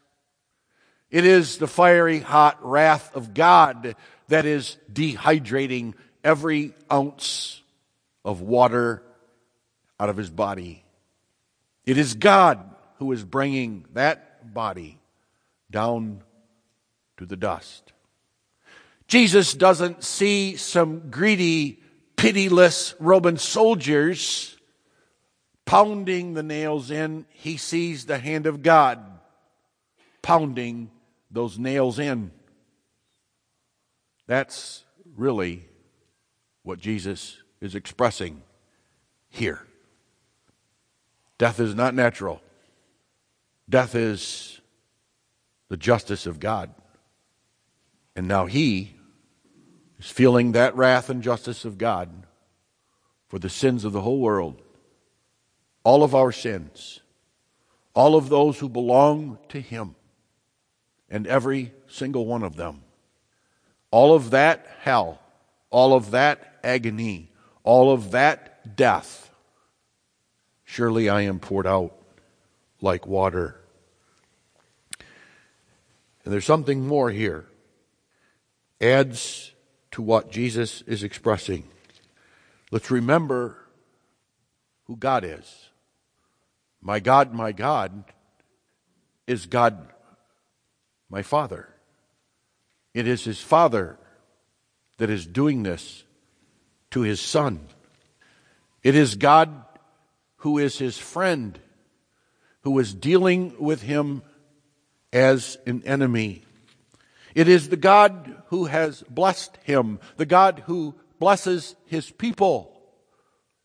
It 1.10 1.24
is 1.24 1.58
the 1.58 1.66
fiery 1.66 2.18
hot 2.18 2.58
wrath 2.62 3.14
of 3.14 3.32
God 3.32 3.96
that 4.28 4.44
is 4.44 4.76
dehydrating 4.92 5.94
every 6.22 6.74
ounce 6.92 7.62
of 8.24 8.40
water 8.40 9.02
out 9.98 10.08
of 10.08 10.16
his 10.16 10.30
body. 10.30 10.84
It 11.86 11.96
is 11.96 12.14
God 12.14 12.68
who 12.98 13.12
is 13.12 13.24
bringing 13.24 13.84
that 13.94 14.52
body 14.52 14.98
down 15.70 16.22
to 17.18 17.26
the 17.26 17.36
dust. 17.36 17.92
Jesus 19.08 19.54
doesn't 19.54 20.02
see 20.02 20.56
some 20.56 21.10
greedy, 21.10 21.80
pitiless 22.16 22.94
Roman 22.98 23.36
soldiers 23.36 24.56
pounding 25.64 26.34
the 26.34 26.42
nails 26.42 26.90
in. 26.90 27.26
He 27.30 27.56
sees 27.56 28.06
the 28.06 28.18
hand 28.18 28.46
of 28.46 28.62
God 28.62 28.98
pounding 30.22 30.90
those 31.30 31.58
nails 31.58 31.98
in. 31.98 32.30
That's 34.26 34.84
really 35.16 35.68
what 36.62 36.80
Jesus 36.80 37.36
is 37.60 37.74
expressing 37.74 38.42
here. 39.28 39.62
Death 41.38 41.60
is 41.60 41.74
not 41.74 41.94
natural. 41.94 42.40
Death 43.68 43.94
is 43.94 44.60
the 45.68 45.76
justice 45.76 46.26
of 46.26 46.40
God. 46.40 46.74
And 48.14 48.26
now 48.26 48.46
he 48.46 48.95
is 49.98 50.10
feeling 50.10 50.52
that 50.52 50.76
wrath 50.76 51.08
and 51.10 51.22
justice 51.22 51.64
of 51.64 51.78
God 51.78 52.10
for 53.28 53.38
the 53.38 53.48
sins 53.48 53.84
of 53.84 53.92
the 53.92 54.02
whole 54.02 54.20
world. 54.20 54.60
All 55.84 56.02
of 56.02 56.14
our 56.14 56.32
sins. 56.32 57.00
All 57.94 58.16
of 58.16 58.28
those 58.28 58.58
who 58.58 58.68
belong 58.68 59.38
to 59.48 59.60
him. 59.60 59.94
And 61.08 61.26
every 61.26 61.72
single 61.88 62.26
one 62.26 62.42
of 62.42 62.56
them. 62.56 62.82
All 63.90 64.14
of 64.14 64.30
that 64.30 64.66
hell. 64.80 65.20
All 65.70 65.94
of 65.94 66.10
that 66.10 66.58
agony. 66.62 67.30
All 67.62 67.92
of 67.92 68.10
that 68.10 68.76
death. 68.76 69.30
Surely 70.64 71.08
I 71.08 71.22
am 71.22 71.38
poured 71.38 71.66
out 71.66 71.96
like 72.80 73.06
water. 73.06 73.60
And 76.24 76.32
there's 76.32 76.44
something 76.44 76.86
more 76.86 77.10
here. 77.10 77.46
Adds 78.80 79.52
to 79.92 80.02
what 80.02 80.30
Jesus 80.30 80.82
is 80.82 81.02
expressing. 81.02 81.64
Let's 82.70 82.90
remember 82.90 83.56
who 84.84 84.96
God 84.96 85.24
is. 85.24 85.70
My 86.80 87.00
God, 87.00 87.32
my 87.32 87.52
God 87.52 88.04
is 89.26 89.46
God, 89.46 89.88
my 91.10 91.22
Father. 91.22 91.68
It 92.94 93.06
is 93.06 93.24
His 93.24 93.40
Father 93.40 93.98
that 94.98 95.10
is 95.10 95.26
doing 95.26 95.62
this 95.62 96.04
to 96.92 97.02
His 97.02 97.20
Son. 97.20 97.66
It 98.82 98.94
is 98.94 99.16
God 99.16 99.50
who 100.36 100.58
is 100.58 100.78
His 100.78 100.96
friend, 100.96 101.58
who 102.62 102.78
is 102.78 102.94
dealing 102.94 103.54
with 103.58 103.82
Him 103.82 104.22
as 105.12 105.58
an 105.66 105.82
enemy. 105.84 106.45
It 107.36 107.48
is 107.48 107.68
the 107.68 107.76
God 107.76 108.34
who 108.46 108.64
has 108.64 109.02
blessed 109.10 109.58
him, 109.62 110.00
the 110.16 110.24
God 110.24 110.62
who 110.64 110.94
blesses 111.18 111.76
his 111.84 112.10
people, 112.10 112.80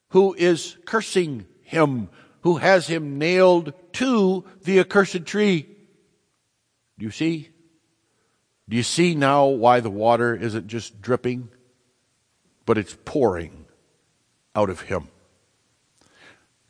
who 0.10 0.34
is 0.34 0.76
cursing 0.84 1.46
him, 1.62 2.10
who 2.42 2.58
has 2.58 2.88
him 2.88 3.18
nailed 3.18 3.72
to 3.94 4.44
the 4.66 4.82
accursed 4.82 5.26
tree. 5.26 5.62
Do 7.00 7.06
you 7.06 7.12
see? 7.12 7.48
Do 8.68 8.76
you 8.76 8.84
see 8.84 9.16
now 9.16 9.46
why 9.46 9.80
the 9.80 9.90
water 9.90 10.36
isn't 10.36 10.68
just 10.68 11.02
dripping, 11.02 11.48
but 12.66 12.78
it's 12.78 12.98
pouring 13.06 13.68
out 14.54 14.70
of 14.70 14.82
him? 14.82 15.08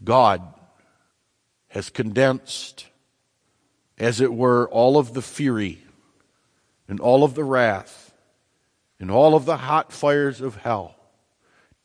God 0.03 0.43
has 1.69 1.89
condensed, 1.89 2.85
as 3.97 4.21
it 4.21 4.31
were, 4.31 4.69
all 4.69 4.99
of 4.99 5.15
the 5.15 5.23
fury 5.23 5.81
and 6.91 6.99
all 6.99 7.23
of 7.23 7.35
the 7.35 7.43
wrath 7.45 8.13
and 8.99 9.09
all 9.09 9.33
of 9.33 9.45
the 9.45 9.55
hot 9.55 9.93
fires 9.93 10.41
of 10.41 10.57
hell, 10.57 10.97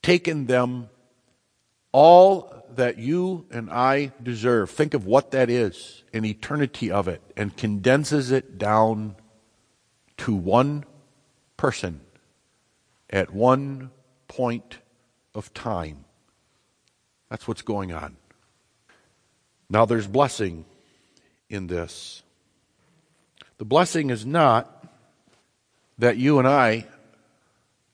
taken 0.02 0.46
them 0.46 0.88
all 1.92 2.64
that 2.74 2.98
you 2.98 3.46
and 3.52 3.70
I 3.70 4.10
deserve. 4.20 4.68
Think 4.68 4.94
of 4.94 5.06
what 5.06 5.30
that 5.30 5.48
is, 5.48 6.02
an 6.12 6.24
eternity 6.24 6.90
of 6.90 7.06
it, 7.06 7.22
and 7.36 7.56
condenses 7.56 8.32
it 8.32 8.58
down 8.58 9.14
to 10.16 10.34
one 10.34 10.84
person 11.56 12.00
at 13.08 13.32
one 13.32 13.92
point 14.26 14.78
of 15.36 15.54
time. 15.54 16.04
That's 17.30 17.46
what's 17.46 17.62
going 17.62 17.92
on. 17.92 18.16
Now, 19.70 19.84
there's 19.84 20.08
blessing 20.08 20.64
in 21.48 21.68
this. 21.68 22.24
The 23.58 23.64
blessing 23.64 24.10
is 24.10 24.26
not 24.26 24.75
that 25.98 26.16
you 26.16 26.38
and 26.38 26.46
I 26.46 26.86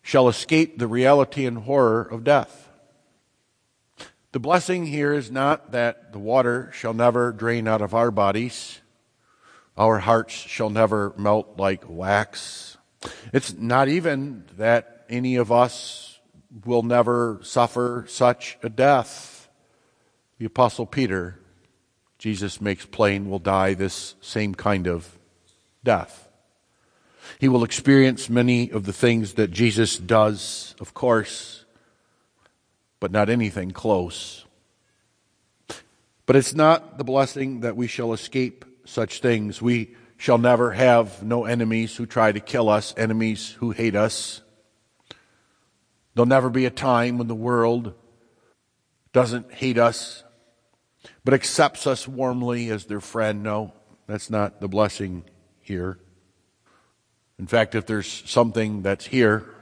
shall 0.02 0.28
escape 0.28 0.78
the 0.78 0.88
reality 0.88 1.46
and 1.46 1.58
horror 1.58 2.02
of 2.02 2.24
death. 2.24 2.68
The 4.32 4.40
blessing 4.40 4.86
here 4.86 5.12
is 5.12 5.30
not 5.30 5.72
that 5.72 6.12
the 6.12 6.18
water 6.18 6.70
shall 6.72 6.94
never 6.94 7.32
drain 7.32 7.68
out 7.68 7.82
of 7.82 7.94
our 7.94 8.10
bodies, 8.10 8.80
our 9.76 9.98
hearts 9.98 10.34
shall 10.34 10.70
never 10.70 11.12
melt 11.16 11.58
like 11.58 11.84
wax. 11.86 12.76
It's 13.32 13.54
not 13.54 13.88
even 13.88 14.44
that 14.56 15.04
any 15.08 15.36
of 15.36 15.52
us 15.52 16.18
will 16.64 16.82
never 16.82 17.40
suffer 17.42 18.04
such 18.08 18.58
a 18.62 18.68
death. 18.68 19.48
The 20.38 20.46
Apostle 20.46 20.86
Peter, 20.86 21.38
Jesus 22.18 22.60
makes 22.60 22.84
plain, 22.84 23.28
will 23.28 23.38
die 23.38 23.74
this 23.74 24.14
same 24.20 24.54
kind 24.54 24.86
of 24.86 25.18
death. 25.84 26.21
He 27.42 27.48
will 27.48 27.64
experience 27.64 28.30
many 28.30 28.70
of 28.70 28.84
the 28.84 28.92
things 28.92 29.32
that 29.32 29.50
Jesus 29.50 29.98
does, 29.98 30.76
of 30.78 30.94
course, 30.94 31.64
but 33.00 33.10
not 33.10 33.28
anything 33.28 33.72
close. 33.72 34.44
But 36.24 36.36
it's 36.36 36.54
not 36.54 36.98
the 36.98 37.04
blessing 37.04 37.62
that 37.62 37.76
we 37.76 37.88
shall 37.88 38.12
escape 38.12 38.64
such 38.84 39.18
things. 39.18 39.60
We 39.60 39.96
shall 40.18 40.38
never 40.38 40.70
have 40.70 41.24
no 41.24 41.44
enemies 41.44 41.96
who 41.96 42.06
try 42.06 42.30
to 42.30 42.38
kill 42.38 42.68
us, 42.68 42.94
enemies 42.96 43.50
who 43.58 43.72
hate 43.72 43.96
us. 43.96 44.40
There'll 46.14 46.26
never 46.26 46.48
be 46.48 46.64
a 46.64 46.70
time 46.70 47.18
when 47.18 47.26
the 47.26 47.34
world 47.34 47.92
doesn't 49.12 49.52
hate 49.52 49.78
us, 49.78 50.22
but 51.24 51.34
accepts 51.34 51.88
us 51.88 52.06
warmly 52.06 52.70
as 52.70 52.84
their 52.84 53.00
friend. 53.00 53.42
No, 53.42 53.72
that's 54.06 54.30
not 54.30 54.60
the 54.60 54.68
blessing 54.68 55.24
here. 55.60 55.98
In 57.42 57.48
fact, 57.48 57.74
if 57.74 57.86
there's 57.86 58.22
something 58.24 58.82
that's 58.82 59.06
here, 59.06 59.52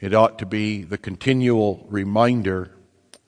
it 0.00 0.12
ought 0.12 0.40
to 0.40 0.46
be 0.46 0.82
the 0.82 0.98
continual 0.98 1.86
reminder 1.88 2.72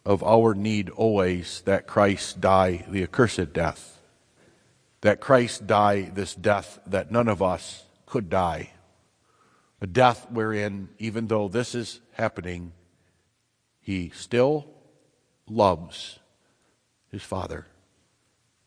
of 0.04 0.24
our 0.24 0.54
need 0.54 0.90
always 0.90 1.62
that 1.64 1.86
Christ 1.86 2.40
die 2.40 2.84
the 2.88 3.04
accursed 3.04 3.52
death. 3.52 4.00
That 5.02 5.20
Christ 5.20 5.68
die 5.68 6.10
this 6.12 6.34
death 6.34 6.80
that 6.84 7.12
none 7.12 7.28
of 7.28 7.40
us 7.40 7.84
could 8.06 8.28
die. 8.28 8.70
A 9.80 9.86
death 9.86 10.26
wherein, 10.32 10.88
even 10.98 11.28
though 11.28 11.46
this 11.46 11.76
is 11.76 12.00
happening, 12.14 12.72
he 13.80 14.10
still 14.16 14.66
loves 15.46 16.18
his 17.12 17.22
Father, 17.22 17.68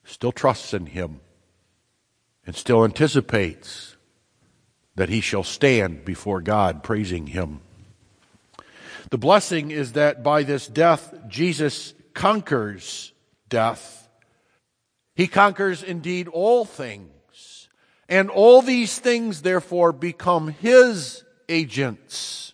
still 0.05 0.32
trusts 0.32 0.74
in 0.74 0.86
him, 0.86 1.19
and 2.47 2.55
still 2.55 2.86
anticipates 2.86 3.91
that 4.96 5.10
he 5.10 5.22
shall 5.22 5.44
stand 5.44 6.06
before 6.06 6.42
God 6.42 6.84
praising 6.84 7.28
him. 7.28 7.62
The 9.10 9.18
blessing 9.18 9.72
is 9.72 9.94
that 9.94 10.24
by 10.24 10.44
this 10.44 10.68
death, 10.68 11.14
Jesus 11.28 11.94
conquers 12.14 13.12
death. 13.50 14.10
He 15.16 15.28
conquers 15.28 15.84
indeed 15.84 16.28
all 16.28 16.66
things. 16.66 17.68
And 18.08 18.30
all 18.30 18.62
these 18.62 19.00
things, 19.00 19.42
therefore, 19.42 19.94
become 19.94 20.50
his 20.50 21.24
agents. 21.48 22.54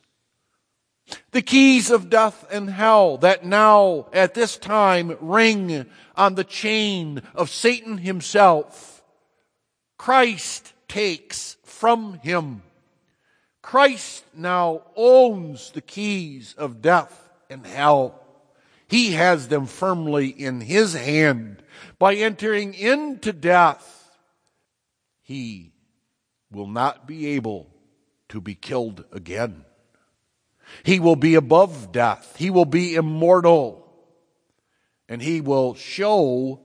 The 1.32 1.42
keys 1.42 1.90
of 1.90 2.10
death 2.10 2.46
and 2.52 2.70
hell 2.70 3.18
that 3.20 3.46
now, 3.46 4.08
at 4.14 4.34
this 4.34 4.58
time, 4.58 5.18
ring 5.22 5.86
on 6.16 6.36
the 6.36 6.44
chain 6.44 7.22
of 7.34 7.50
Satan 7.50 8.00
himself. 8.00 9.04
Christ 9.98 10.74
takes 10.88 11.58
from 11.64 12.20
him. 12.20 12.62
Christ 13.62 14.24
now 14.34 14.84
owns 14.96 15.72
the 15.72 15.82
keys 15.82 16.56
of 16.58 16.82
death 16.82 17.30
and 17.50 17.66
hell. 17.66 18.22
He 18.88 19.14
has 19.14 19.50
them 19.50 19.66
firmly 19.66 20.28
in 20.28 20.62
his 20.62 20.94
hand. 20.94 21.62
By 22.00 22.16
entering 22.16 22.74
into 22.74 23.34
death, 23.34 24.18
he 25.22 25.74
will 26.52 26.68
not 26.68 27.06
be 27.06 27.28
able 27.36 27.70
to 28.30 28.40
be 28.40 28.56
killed 28.56 29.04
again. 29.12 29.66
He 30.84 31.00
will 31.00 31.16
be 31.16 31.36
above 31.36 31.92
death. 31.92 32.36
He 32.38 32.50
will 32.50 32.66
be 32.66 32.96
immortal. 32.96 33.84
And 35.10 35.22
he 35.22 35.42
will 35.42 35.76
show 35.76 36.62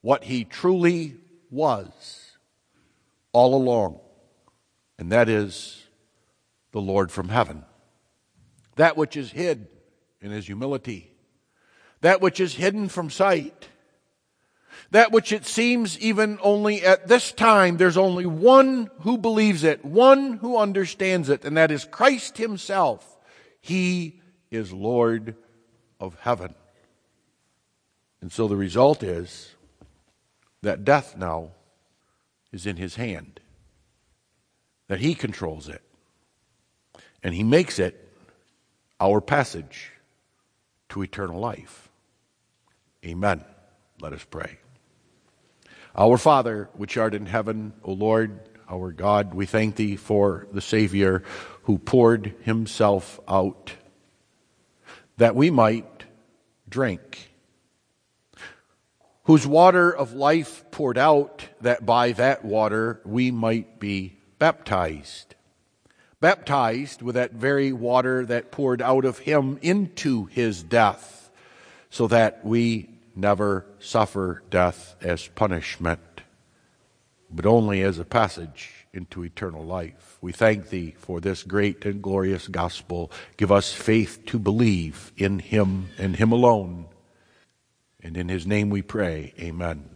what 0.00 0.24
he 0.24 0.44
truly 0.44 1.16
was 1.50 2.23
all 3.34 3.54
along. 3.54 4.00
And 4.98 5.12
that 5.12 5.28
is 5.28 5.84
the 6.72 6.80
Lord 6.80 7.12
from 7.12 7.28
heaven. 7.28 7.66
That 8.76 8.96
which 8.96 9.14
is 9.14 9.30
hid 9.30 9.66
in 10.22 10.30
his 10.30 10.46
humility. 10.46 11.10
That 12.00 12.22
which 12.22 12.40
is 12.40 12.54
hidden 12.54 12.88
from 12.88 13.10
sight 13.10 13.68
that 14.90 15.10
which 15.10 15.32
it 15.32 15.44
seems 15.44 15.98
even 15.98 16.38
only 16.40 16.84
at 16.84 17.08
this 17.08 17.32
time 17.32 17.76
there's 17.76 17.96
only 17.96 18.26
one 18.26 18.90
who 19.00 19.18
believes 19.18 19.64
it, 19.64 19.84
one 19.84 20.34
who 20.34 20.56
understands 20.56 21.28
it, 21.28 21.44
and 21.44 21.56
that 21.56 21.70
is 21.70 21.84
Christ 21.84 22.38
Himself. 22.38 23.18
He 23.60 24.20
is 24.50 24.72
Lord 24.72 25.34
of 25.98 26.16
heaven. 26.20 26.54
And 28.20 28.30
so 28.30 28.46
the 28.46 28.56
result 28.56 29.02
is 29.02 29.54
that 30.62 30.84
death 30.84 31.16
now 31.16 31.50
is 32.54 32.66
in 32.66 32.76
His 32.76 32.96
hand, 32.96 33.40
that 34.88 35.00
He 35.00 35.14
controls 35.14 35.68
it, 35.68 35.82
and 37.22 37.34
He 37.34 37.42
makes 37.42 37.78
it 37.78 38.08
our 39.00 39.20
passage 39.20 39.92
to 40.90 41.02
eternal 41.02 41.40
life. 41.40 41.90
Amen. 43.04 43.44
Let 44.00 44.12
us 44.12 44.24
pray. 44.24 44.58
Our 45.96 46.16
Father, 46.16 46.70
which 46.74 46.96
art 46.96 47.14
in 47.14 47.26
heaven, 47.26 47.72
O 47.84 47.92
Lord, 47.92 48.40
our 48.68 48.92
God, 48.92 49.34
we 49.34 49.46
thank 49.46 49.76
thee 49.76 49.96
for 49.96 50.46
the 50.52 50.60
Savior 50.60 51.22
who 51.64 51.78
poured 51.78 52.34
himself 52.42 53.20
out 53.28 53.72
that 55.16 55.36
we 55.36 55.50
might 55.50 56.04
drink, 56.68 57.30
whose 59.24 59.46
water 59.46 59.90
of 59.90 60.12
life 60.12 60.64
poured 60.70 60.98
out 60.98 61.48
that 61.60 61.84
by 61.84 62.12
that 62.12 62.44
water 62.44 63.00
we 63.04 63.30
might 63.30 63.80
be 63.80 64.16
baptized. 64.38 65.34
Baptized 66.20 67.02
with 67.02 67.14
that 67.14 67.32
very 67.32 67.72
water 67.72 68.24
that 68.26 68.50
poured 68.50 68.80
out 68.80 69.04
of 69.04 69.18
him 69.18 69.58
into 69.62 70.26
his 70.26 70.62
death, 70.62 71.30
so 71.90 72.06
that 72.06 72.44
we 72.44 72.88
never 73.14 73.66
suffer 73.78 74.42
death 74.50 74.96
as 75.00 75.28
punishment, 75.28 76.00
but 77.30 77.46
only 77.46 77.82
as 77.82 77.98
a 77.98 78.04
passage 78.04 78.86
into 78.92 79.24
eternal 79.24 79.64
life. 79.64 80.18
We 80.20 80.32
thank 80.32 80.70
Thee 80.70 80.94
for 80.98 81.20
this 81.20 81.42
great 81.42 81.84
and 81.84 82.02
glorious 82.02 82.48
gospel. 82.48 83.10
Give 83.36 83.52
us 83.52 83.72
faith 83.72 84.24
to 84.26 84.38
believe 84.38 85.12
in 85.16 85.40
Him 85.40 85.88
and 85.98 86.16
Him 86.16 86.32
alone. 86.32 86.86
And 88.04 88.16
in 88.16 88.28
His 88.28 88.46
name 88.46 88.70
we 88.70 88.82
pray. 88.82 89.32
Amen. 89.40 89.93